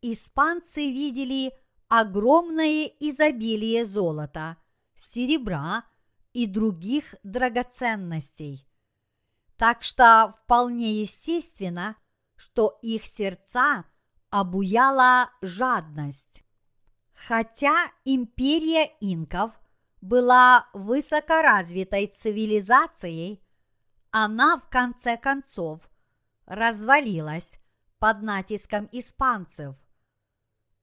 [0.01, 1.53] испанцы видели
[1.87, 4.57] огромное изобилие золота,
[4.95, 5.83] серебра
[6.33, 8.67] и других драгоценностей.
[9.57, 11.95] Так что вполне естественно,
[12.35, 13.85] что их сердца
[14.29, 16.43] обуяла жадность.
[17.13, 19.51] Хотя империя инков
[20.01, 23.43] была высокоразвитой цивилизацией,
[24.11, 25.81] она в конце концов
[26.45, 27.59] развалилась
[27.99, 29.75] под натиском испанцев.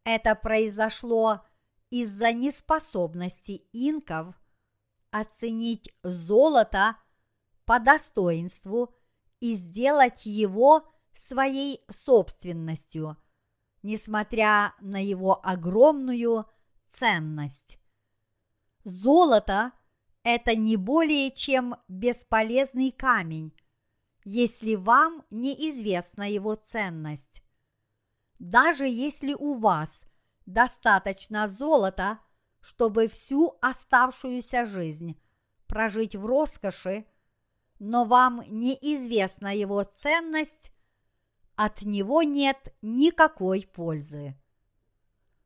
[0.05, 1.45] Это произошло
[1.91, 4.35] из-за неспособности инков
[5.11, 6.97] оценить золото
[7.65, 8.95] по достоинству
[9.41, 10.85] и сделать его
[11.15, 13.17] своей собственностью,
[13.83, 16.47] несмотря на его огромную
[16.89, 17.79] ценность.
[18.85, 19.73] Золото–
[20.25, 23.53] это не более чем бесполезный камень,
[24.25, 27.44] если вам неизвестна его ценность.
[28.39, 30.05] Даже если у вас
[30.47, 32.19] достаточно золота,
[32.61, 35.21] чтобы всю оставшуюся жизнь
[35.67, 37.07] прожить в роскоши,
[37.79, 40.73] но вам неизвестна его ценность,
[41.57, 44.37] от него нет никакой пользы.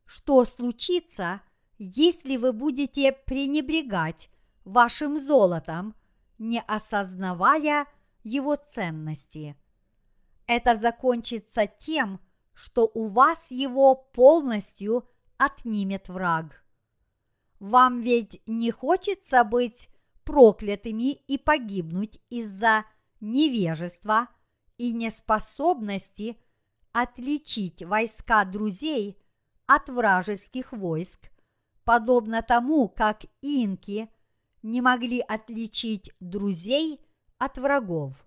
[0.04, 1.42] Что случится,
[1.78, 4.30] если вы будете пренебрегать
[4.64, 5.94] вашим золотом,
[6.38, 7.86] не осознавая
[8.22, 9.56] его ценности?
[10.46, 12.20] Это закончится тем,
[12.58, 16.64] что у вас его полностью отнимет враг.
[17.60, 19.88] Вам ведь не хочется быть
[20.24, 22.84] проклятыми и погибнуть из-за
[23.20, 24.26] невежества
[24.76, 26.36] и неспособности
[26.90, 29.22] отличить войска друзей
[29.66, 31.30] от вражеских войск,
[31.84, 34.10] подобно тому, как инки
[34.64, 37.00] не могли отличить друзей
[37.38, 38.26] от врагов.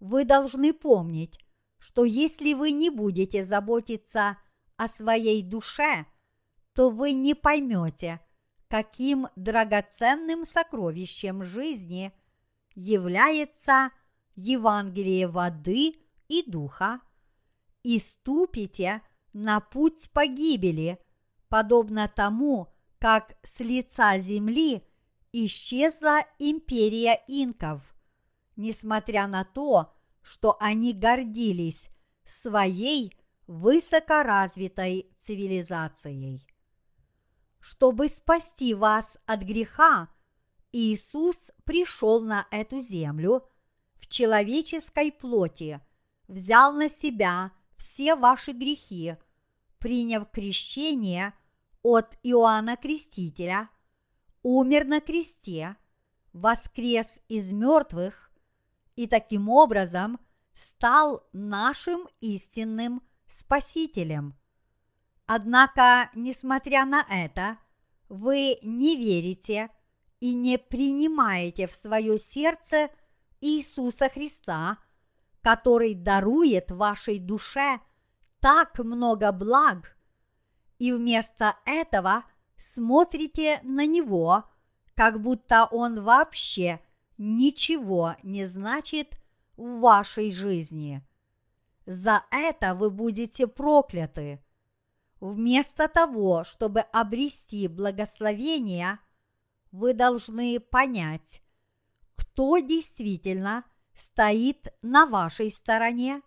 [0.00, 1.38] Вы должны помнить,
[1.84, 4.38] что если вы не будете заботиться
[4.76, 6.06] о своей душе,
[6.72, 8.20] то вы не поймете–
[8.74, 12.12] каким драгоценным сокровищем жизни
[12.74, 13.90] является
[14.34, 15.94] Евангелие воды
[16.26, 17.00] и духа,
[17.84, 19.00] и ступите
[19.32, 20.98] на путь погибели,
[21.48, 22.66] подобно тому,
[22.98, 24.82] как с лица земли
[25.30, 27.94] исчезла империя инков,
[28.56, 29.94] несмотря на то,
[30.24, 31.90] что они гордились
[32.24, 33.14] своей
[33.46, 36.46] высокоразвитой цивилизацией.
[37.60, 40.08] Чтобы спасти вас от греха,
[40.72, 43.46] Иисус пришел на эту землю
[43.96, 45.80] в человеческой плоти,
[46.26, 49.16] взял на себя все ваши грехи,
[49.78, 51.34] приняв крещение
[51.82, 53.68] от Иоанна Крестителя,
[54.42, 55.76] умер на кресте,
[56.32, 58.23] воскрес из мертвых
[58.96, 60.18] и таким образом
[60.54, 64.34] стал нашим истинным Спасителем–
[65.26, 67.58] Однако, несмотря на это,
[68.08, 69.70] вы не верите
[70.20, 72.90] и не принимаете в свое сердце
[73.40, 74.78] Иисуса Христа,
[75.40, 77.80] который дарует вашей душе
[78.40, 79.96] так много благ,
[80.78, 82.24] и вместо этого
[82.58, 84.44] смотрите на него,
[84.94, 86.80] как будто он вообще
[87.18, 89.18] ничего не значит
[89.56, 91.02] в вашей жизни.
[91.86, 94.42] За это вы будете прокляты.
[95.20, 98.98] Вместо того, чтобы обрести благословение,
[99.70, 101.42] вы должны понять,
[102.16, 103.64] кто действительно
[103.94, 106.22] стоит на вашей стороне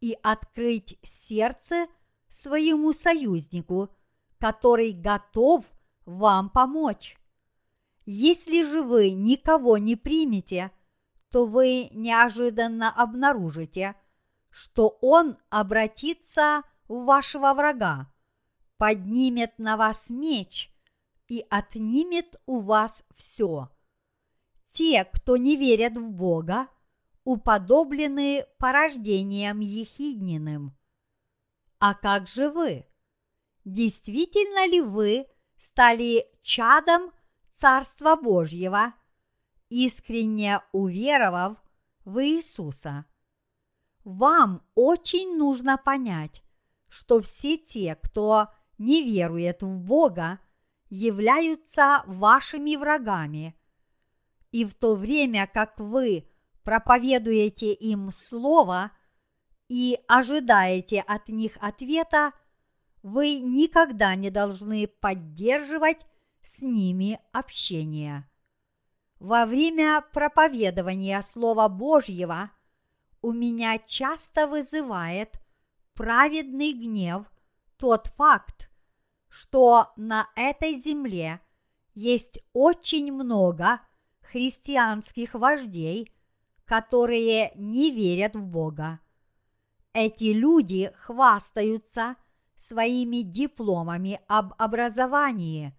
[0.00, 1.86] и открыть сердце
[2.28, 3.90] своему союзнику,
[4.38, 5.64] который готов
[6.04, 7.19] вам помочь.
[8.04, 10.72] Если же вы никого не примете,
[11.30, 13.94] то вы неожиданно обнаружите,
[14.50, 18.12] что он обратится в вашего врага,
[18.76, 20.72] поднимет на вас меч
[21.28, 23.68] и отнимет у вас все.
[24.66, 26.68] Те, кто не верят в Бога,
[27.24, 30.76] уподоблены порождением ехидниным.
[31.78, 32.86] А как же вы?
[33.64, 37.12] Действительно ли вы стали чадом
[37.50, 38.94] Царства Божьего,
[39.68, 41.56] искренне уверовав
[42.04, 43.04] в Иисуса?
[44.04, 46.42] Вам очень нужно понять,
[46.88, 48.48] что все те, кто
[48.78, 50.40] не верует в Бога,
[50.88, 53.54] являются вашими врагами.
[54.50, 56.28] И в то время, как вы
[56.64, 58.90] проповедуете им Слово
[59.68, 62.32] и ожидаете от них ответа,
[63.02, 66.06] вы никогда не должны поддерживать
[66.42, 68.28] с ними общение.
[69.18, 72.50] Во время проповедования Слова Божьего
[73.22, 75.40] у меня часто вызывает
[75.94, 77.26] праведный гнев
[77.76, 78.70] тот факт,
[79.28, 81.40] что на этой земле
[81.94, 83.80] есть очень много
[84.22, 86.10] христианских вождей,
[86.64, 89.00] которые не верят в Бога.
[89.92, 92.16] Эти люди хвастаются
[92.54, 95.76] своими дипломами об образовании,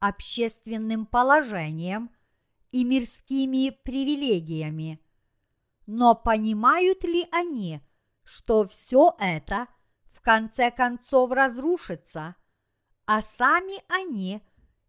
[0.00, 2.10] общественным положением
[2.70, 5.00] и мирскими привилегиями.
[5.86, 7.80] Но понимают ли они,
[8.24, 9.68] что все это
[10.12, 12.36] в конце концов разрушится,
[13.06, 14.42] а сами они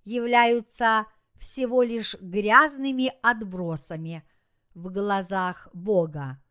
[0.04, 1.06] являются
[1.40, 4.28] всего лишь грязными отбросами
[4.74, 6.44] в глазах Бога.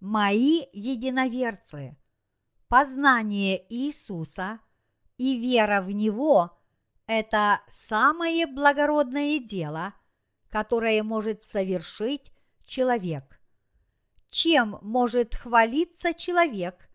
[0.00, 1.96] Мои единоверцы,
[2.68, 4.58] познание Иисуса
[5.16, 6.58] и вера в Него–
[7.06, 9.94] это самое благородное дело,
[10.50, 12.32] которое может совершить
[12.64, 13.34] человек
[14.34, 16.90] чем может хвалиться человек,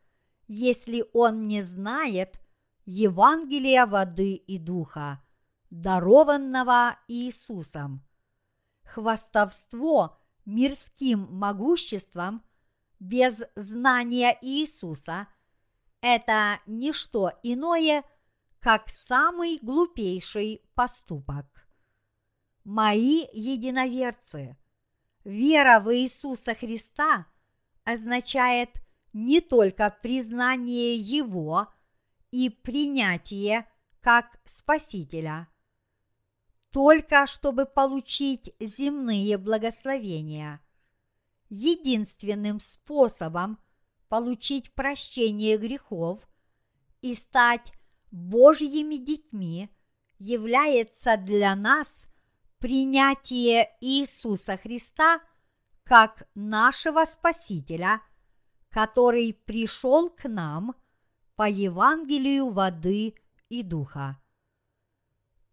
[0.50, 2.38] если он не знает
[2.84, 5.24] Евангелия воды и духа,
[5.70, 8.06] дарованного Иисусом.
[8.84, 12.44] Хвастовство мирским могуществом
[13.00, 15.30] без знания Иисуса–
[16.02, 18.04] это не что иное,
[18.60, 21.46] как самый глупейший поступок.
[22.64, 24.58] Мои единоверцы–
[25.30, 27.28] Вера в Иисуса Христа
[27.84, 28.70] означает
[29.14, 31.68] не только признание Его
[32.32, 33.68] и принятие
[34.00, 35.50] как Спасителя,
[36.72, 40.62] только чтобы получить земные благословения.
[41.50, 43.60] Единственным способом
[44.08, 46.28] получить прощение грехов
[47.02, 47.74] и стать
[48.12, 49.70] Божьими детьми
[50.18, 52.08] является для нас
[52.60, 55.22] принятие Иисуса Христа
[55.84, 58.02] как нашего Спасителя,
[58.70, 60.76] который пришел к нам
[61.36, 63.16] по Евангелию воды
[63.50, 64.20] и духа.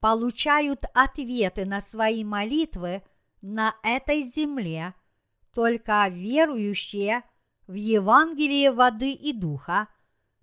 [0.01, 3.03] Получают ответы на свои молитвы
[3.41, 4.95] на этой земле
[5.55, 7.23] только верующие
[7.67, 9.89] в Евангелие воды и духа,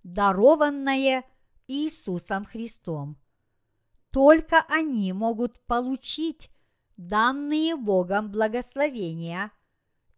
[0.02, 1.23] дарованное
[1.68, 3.18] Иисусом Христом.
[4.11, 6.49] Только они могут получить
[6.98, 9.52] данные Богом благословения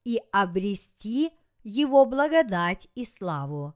[0.04, 1.32] и обрести
[1.64, 3.74] Его благодать и славу.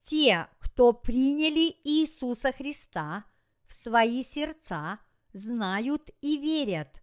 [0.00, 3.24] Те, кто приняли Иисуса Христа
[3.66, 4.98] в свои сердца,
[5.32, 7.02] знают и верят,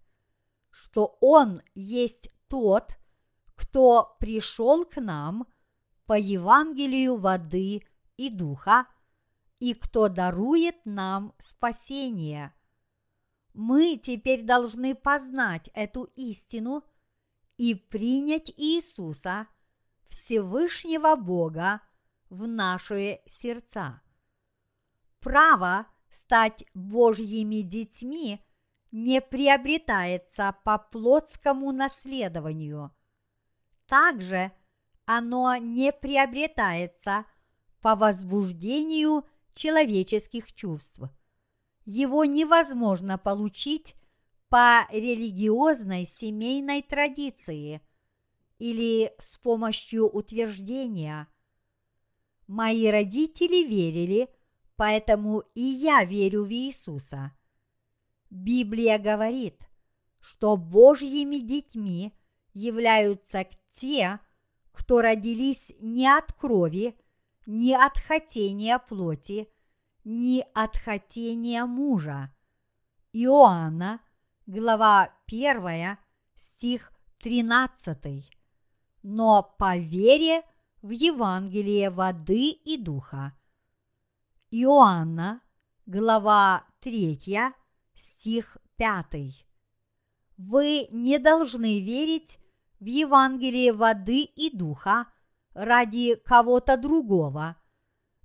[0.70, 2.98] что Он есть тот,
[3.56, 5.48] кто пришел к нам
[6.06, 7.84] по Евангелию воды
[8.18, 8.88] и духа,
[9.60, 12.54] и кто дарует нам спасение–
[13.58, 16.84] мы теперь должны познать эту истину
[17.58, 19.48] и принять Иисуса,
[20.08, 21.82] Всевышнего Бога,
[22.30, 24.02] в наши сердца.
[25.22, 28.46] Право стать Божьими детьми
[28.92, 32.96] не приобретается по плотскому наследованию.
[33.88, 34.52] Также
[35.06, 37.26] оно не приобретается
[37.82, 39.26] по возбуждению
[39.58, 41.02] человеческих чувств.
[41.86, 43.96] Его невозможно получить
[44.50, 47.82] по религиозной семейной традиции
[48.60, 51.28] или с помощью утверждения.
[52.48, 54.30] Мои родители верили,
[54.78, 57.34] поэтому и я верю в Иисуса.
[58.30, 59.60] Библия говорит,
[60.22, 62.14] что Божьими детьми
[62.54, 64.20] являются те,
[64.72, 66.96] кто родились не от крови,
[67.48, 69.50] не от хотения плоти,
[70.04, 72.30] не от хотения мужа.
[73.14, 74.02] Иоанна,
[74.46, 75.98] глава 1,
[76.36, 78.30] стих 13.
[79.02, 80.44] Но по вере
[80.82, 83.34] в Евангелие воды и духа.
[84.52, 85.42] Иоанна,
[85.86, 87.18] глава 3,
[87.94, 89.48] стих 5.
[90.38, 92.40] Вы не должны верить
[92.82, 95.08] в Евангелие воды и духа
[95.58, 97.58] ради кого-то другого,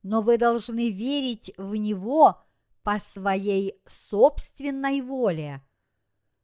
[0.03, 2.43] но вы должны верить в него
[2.83, 5.63] по своей собственной воле.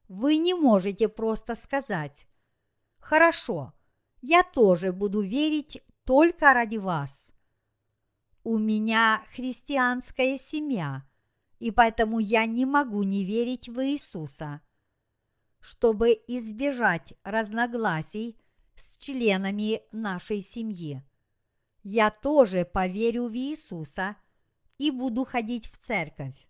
[0.08, 2.26] Вы не можете просто сказать
[2.98, 3.74] «Хорошо,
[4.22, 7.30] я тоже буду верить только ради вас».
[8.42, 11.04] У меня христианская семья,
[11.58, 14.62] и поэтому я не могу не верить в Иисуса–
[15.60, 18.38] чтобы избежать разногласий
[18.78, 21.02] с членами нашей семьи.
[21.82, 24.16] Я тоже поверю в Иисуса
[24.78, 26.48] и буду ходить в церковь.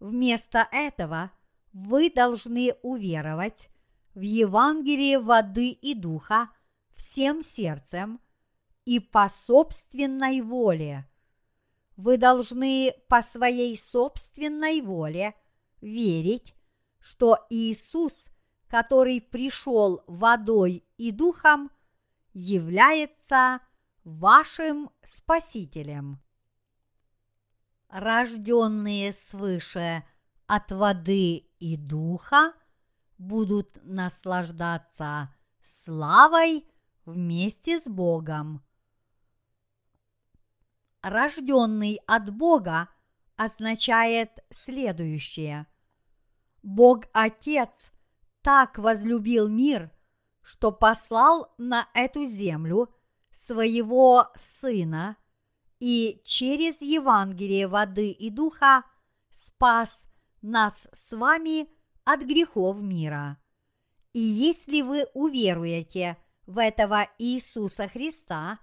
[0.00, 1.30] Вместо этого
[1.72, 3.68] вы должны уверовать
[4.14, 6.50] в Евангелие воды и духа
[6.94, 8.20] всем сердцем
[8.84, 11.08] и по собственной воле.
[11.96, 15.34] Вы должны по своей собственной воле
[15.80, 16.56] верить
[17.06, 18.26] что Иисус,
[18.68, 21.70] который пришел водой и духом,
[22.32, 23.60] является
[24.04, 26.20] вашим Спасителем.
[27.88, 30.04] Рожденные свыше
[30.46, 32.52] от воды и духа
[33.16, 36.68] будут наслаждаться славой
[37.04, 38.62] вместе с Богом.
[41.00, 42.88] Рожденный от Бога
[43.36, 45.66] означает следующее–
[46.66, 47.92] Бог Отец
[48.46, 49.90] так возлюбил мир,
[50.40, 52.94] что послал на эту землю
[53.32, 55.16] своего Сына
[55.80, 58.84] и через Евангелие воды и духа
[59.32, 60.06] спас
[60.42, 61.68] нас с вами
[62.04, 63.36] от грехов мира.
[64.12, 66.16] И если вы уверуете
[66.46, 68.60] в этого Иисуса Христа,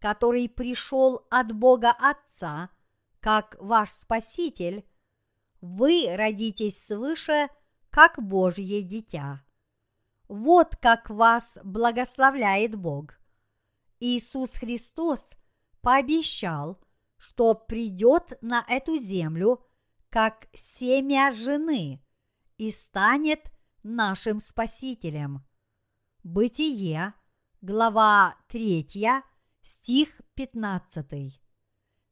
[0.00, 2.68] который пришел от Бога Отца,
[3.20, 4.84] как ваш Спаситель,
[5.60, 7.48] вы родитесь свыше,
[7.90, 9.44] как Божье дитя.
[10.28, 13.18] Вот как вас благословляет Бог.
[13.98, 15.30] Иисус Христос
[15.82, 16.80] пообещал,
[17.16, 19.66] что придет на эту землю
[20.08, 22.02] как семя жены
[22.56, 23.50] и станет
[23.82, 25.44] нашим Спасителем.
[26.22, 27.14] Бытие,
[27.60, 28.86] глава 3,
[29.62, 31.40] стих 15.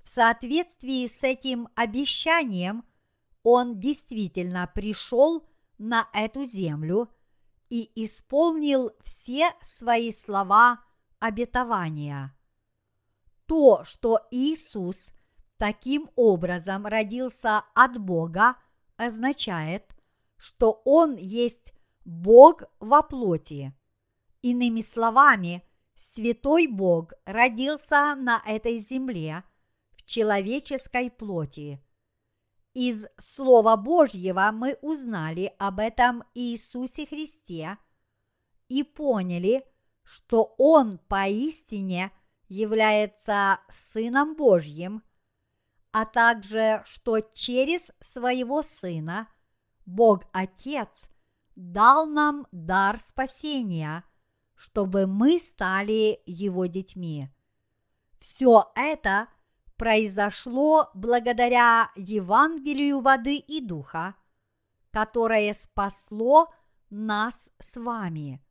[0.02, 2.84] В соответствии с этим обещанием
[3.42, 5.46] он действительно пришел
[5.78, 7.08] на эту землю
[7.68, 10.80] и исполнил все свои слова
[11.18, 12.34] обетования.
[13.46, 15.10] То, что Иисус
[15.56, 18.56] таким образом родился от Бога,
[18.96, 19.96] означает,
[20.36, 21.72] что Он есть
[22.04, 23.74] Бог во плоти.
[24.42, 25.64] Иными словами,
[25.94, 29.42] Святой Бог родился на этой земле
[29.96, 31.82] в человеческой плоти–
[32.78, 37.76] из Слова Божьего мы узнали об этом Иисусе Христе
[38.68, 39.66] и поняли,
[40.04, 42.12] что Он поистине
[42.48, 45.02] является Сыном Божьим,
[45.90, 49.26] а также, что через Своего Сына
[49.84, 51.08] Бог Отец
[51.56, 54.04] дал нам дар спасения,
[54.54, 57.28] чтобы мы стали Его детьми.
[58.20, 59.26] Все это–
[59.78, 64.16] произошло благодаря Евангелию воды и духа,
[64.90, 66.52] которое спасло
[66.90, 68.42] нас с вами.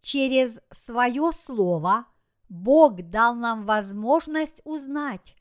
[0.00, 2.06] Через свое слово
[2.48, 5.36] Бог дал нам возможность узнать,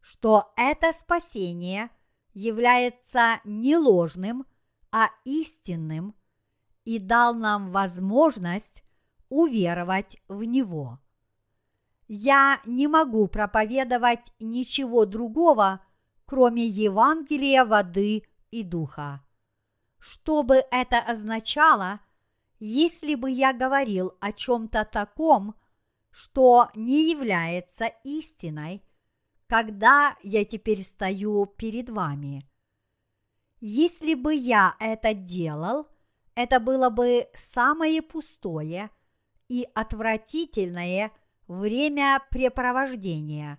[0.00, 1.90] что это спасение
[2.34, 4.44] является не ложным,
[4.90, 6.14] а истинным,
[6.84, 8.82] и дал нам возможность
[9.28, 10.98] уверовать в него.
[12.08, 15.84] Я не могу проповедовать ничего другого,
[16.26, 19.24] кроме Евангелия воды и духа.
[19.98, 22.00] Что бы это означало,
[22.58, 25.54] если бы я говорил о чем-то таком,
[26.10, 28.82] что не является истиной,
[29.46, 32.48] когда я теперь стою перед вами.
[33.60, 35.88] Если бы я это делал,
[36.34, 38.90] это было бы самое пустое
[39.48, 41.12] и отвратительное
[41.58, 43.58] времяпрепровождение.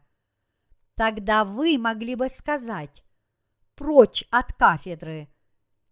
[0.96, 3.04] Тогда вы могли бы сказать
[3.76, 5.30] «Прочь от кафедры!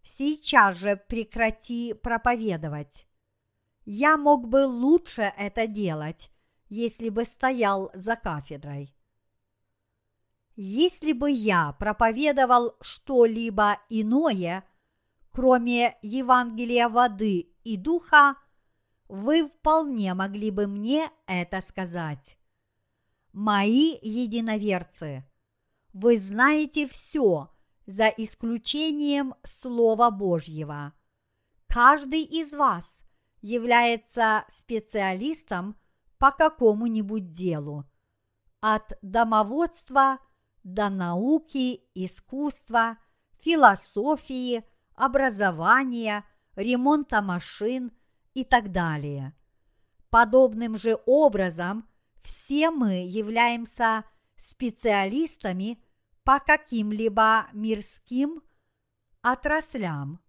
[0.03, 3.05] Сейчас же прекрати проповедовать!»
[3.85, 6.29] Я мог бы лучше это делать,
[6.69, 8.95] если бы стоял за кафедрой.
[10.55, 14.63] Если бы я проповедовал что-либо иное,
[15.31, 18.35] кроме Евангелия воды и духа,
[19.11, 22.37] вы вполне могли бы мне это сказать.
[23.33, 25.25] Мои единоверцы,
[25.91, 27.51] вы знаете все,
[27.85, 30.93] за исключением Слова Божьего.
[31.67, 33.03] Каждый из вас
[33.41, 35.75] является специалистом
[36.17, 37.83] по какому-нибудь делу.
[38.61, 40.19] От домоводства–
[40.63, 42.97] до науки, искусства,
[43.39, 44.63] философии,
[44.95, 46.23] образования,
[46.55, 47.91] ремонта машин
[48.33, 49.33] и так далее.
[50.09, 51.87] Подобным же образом
[52.21, 54.03] все мы являемся
[54.37, 55.81] специалистами
[56.23, 58.41] по каким-либо мирским
[59.21, 60.19] отраслям.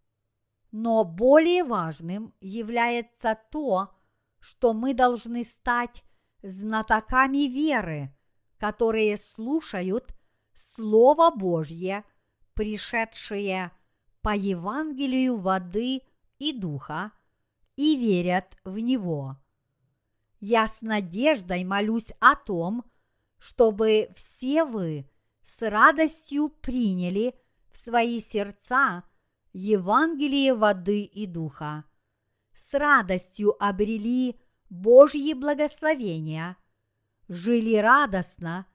[0.70, 3.94] Но более важным является то,
[4.38, 6.02] что мы должны стать
[6.42, 8.14] знатоками веры,
[8.58, 10.14] которые слушают
[10.54, 12.04] Слово Божье,
[12.54, 13.70] пришедшее
[14.20, 16.02] по Евангелию воды
[16.38, 17.12] и духа,
[17.76, 19.36] и верят в него.
[20.40, 22.84] Я с надеждой молюсь о том,
[23.38, 25.08] чтобы все вы
[25.44, 27.34] с радостью приняли
[27.70, 29.04] в свои сердца
[29.52, 31.84] Евангелие воды и духа,
[32.54, 34.40] с радостью обрели
[34.70, 36.56] Божьи благословения,
[37.28, 38.66] жили радостно–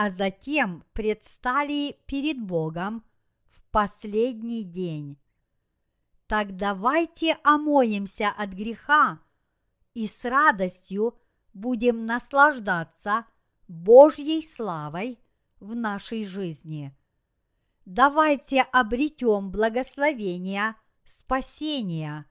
[0.00, 3.02] а затем предстали перед Богом
[3.50, 5.18] в последний день.
[6.28, 9.18] Так давайте омоемся от греха
[9.94, 11.18] и с радостью
[11.54, 13.24] будем наслаждаться
[13.66, 15.18] Божьей славой
[15.58, 16.94] в нашей жизни.
[17.86, 22.26] Давайте обретем благословения спасения,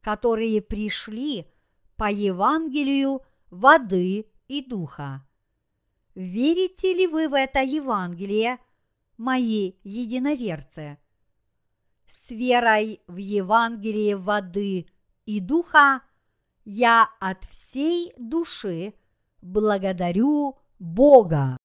[0.00, 1.46] которые пришли
[1.94, 5.24] по Евангелию воды и духа.
[6.16, 8.58] Верите ли вы в это Евангелие,
[9.16, 10.98] мои единоверцы?
[12.12, 14.86] С верой в Евангелие воды
[15.26, 16.02] и духа
[16.64, 18.94] я от всей души
[19.40, 21.56] благодарю Бога.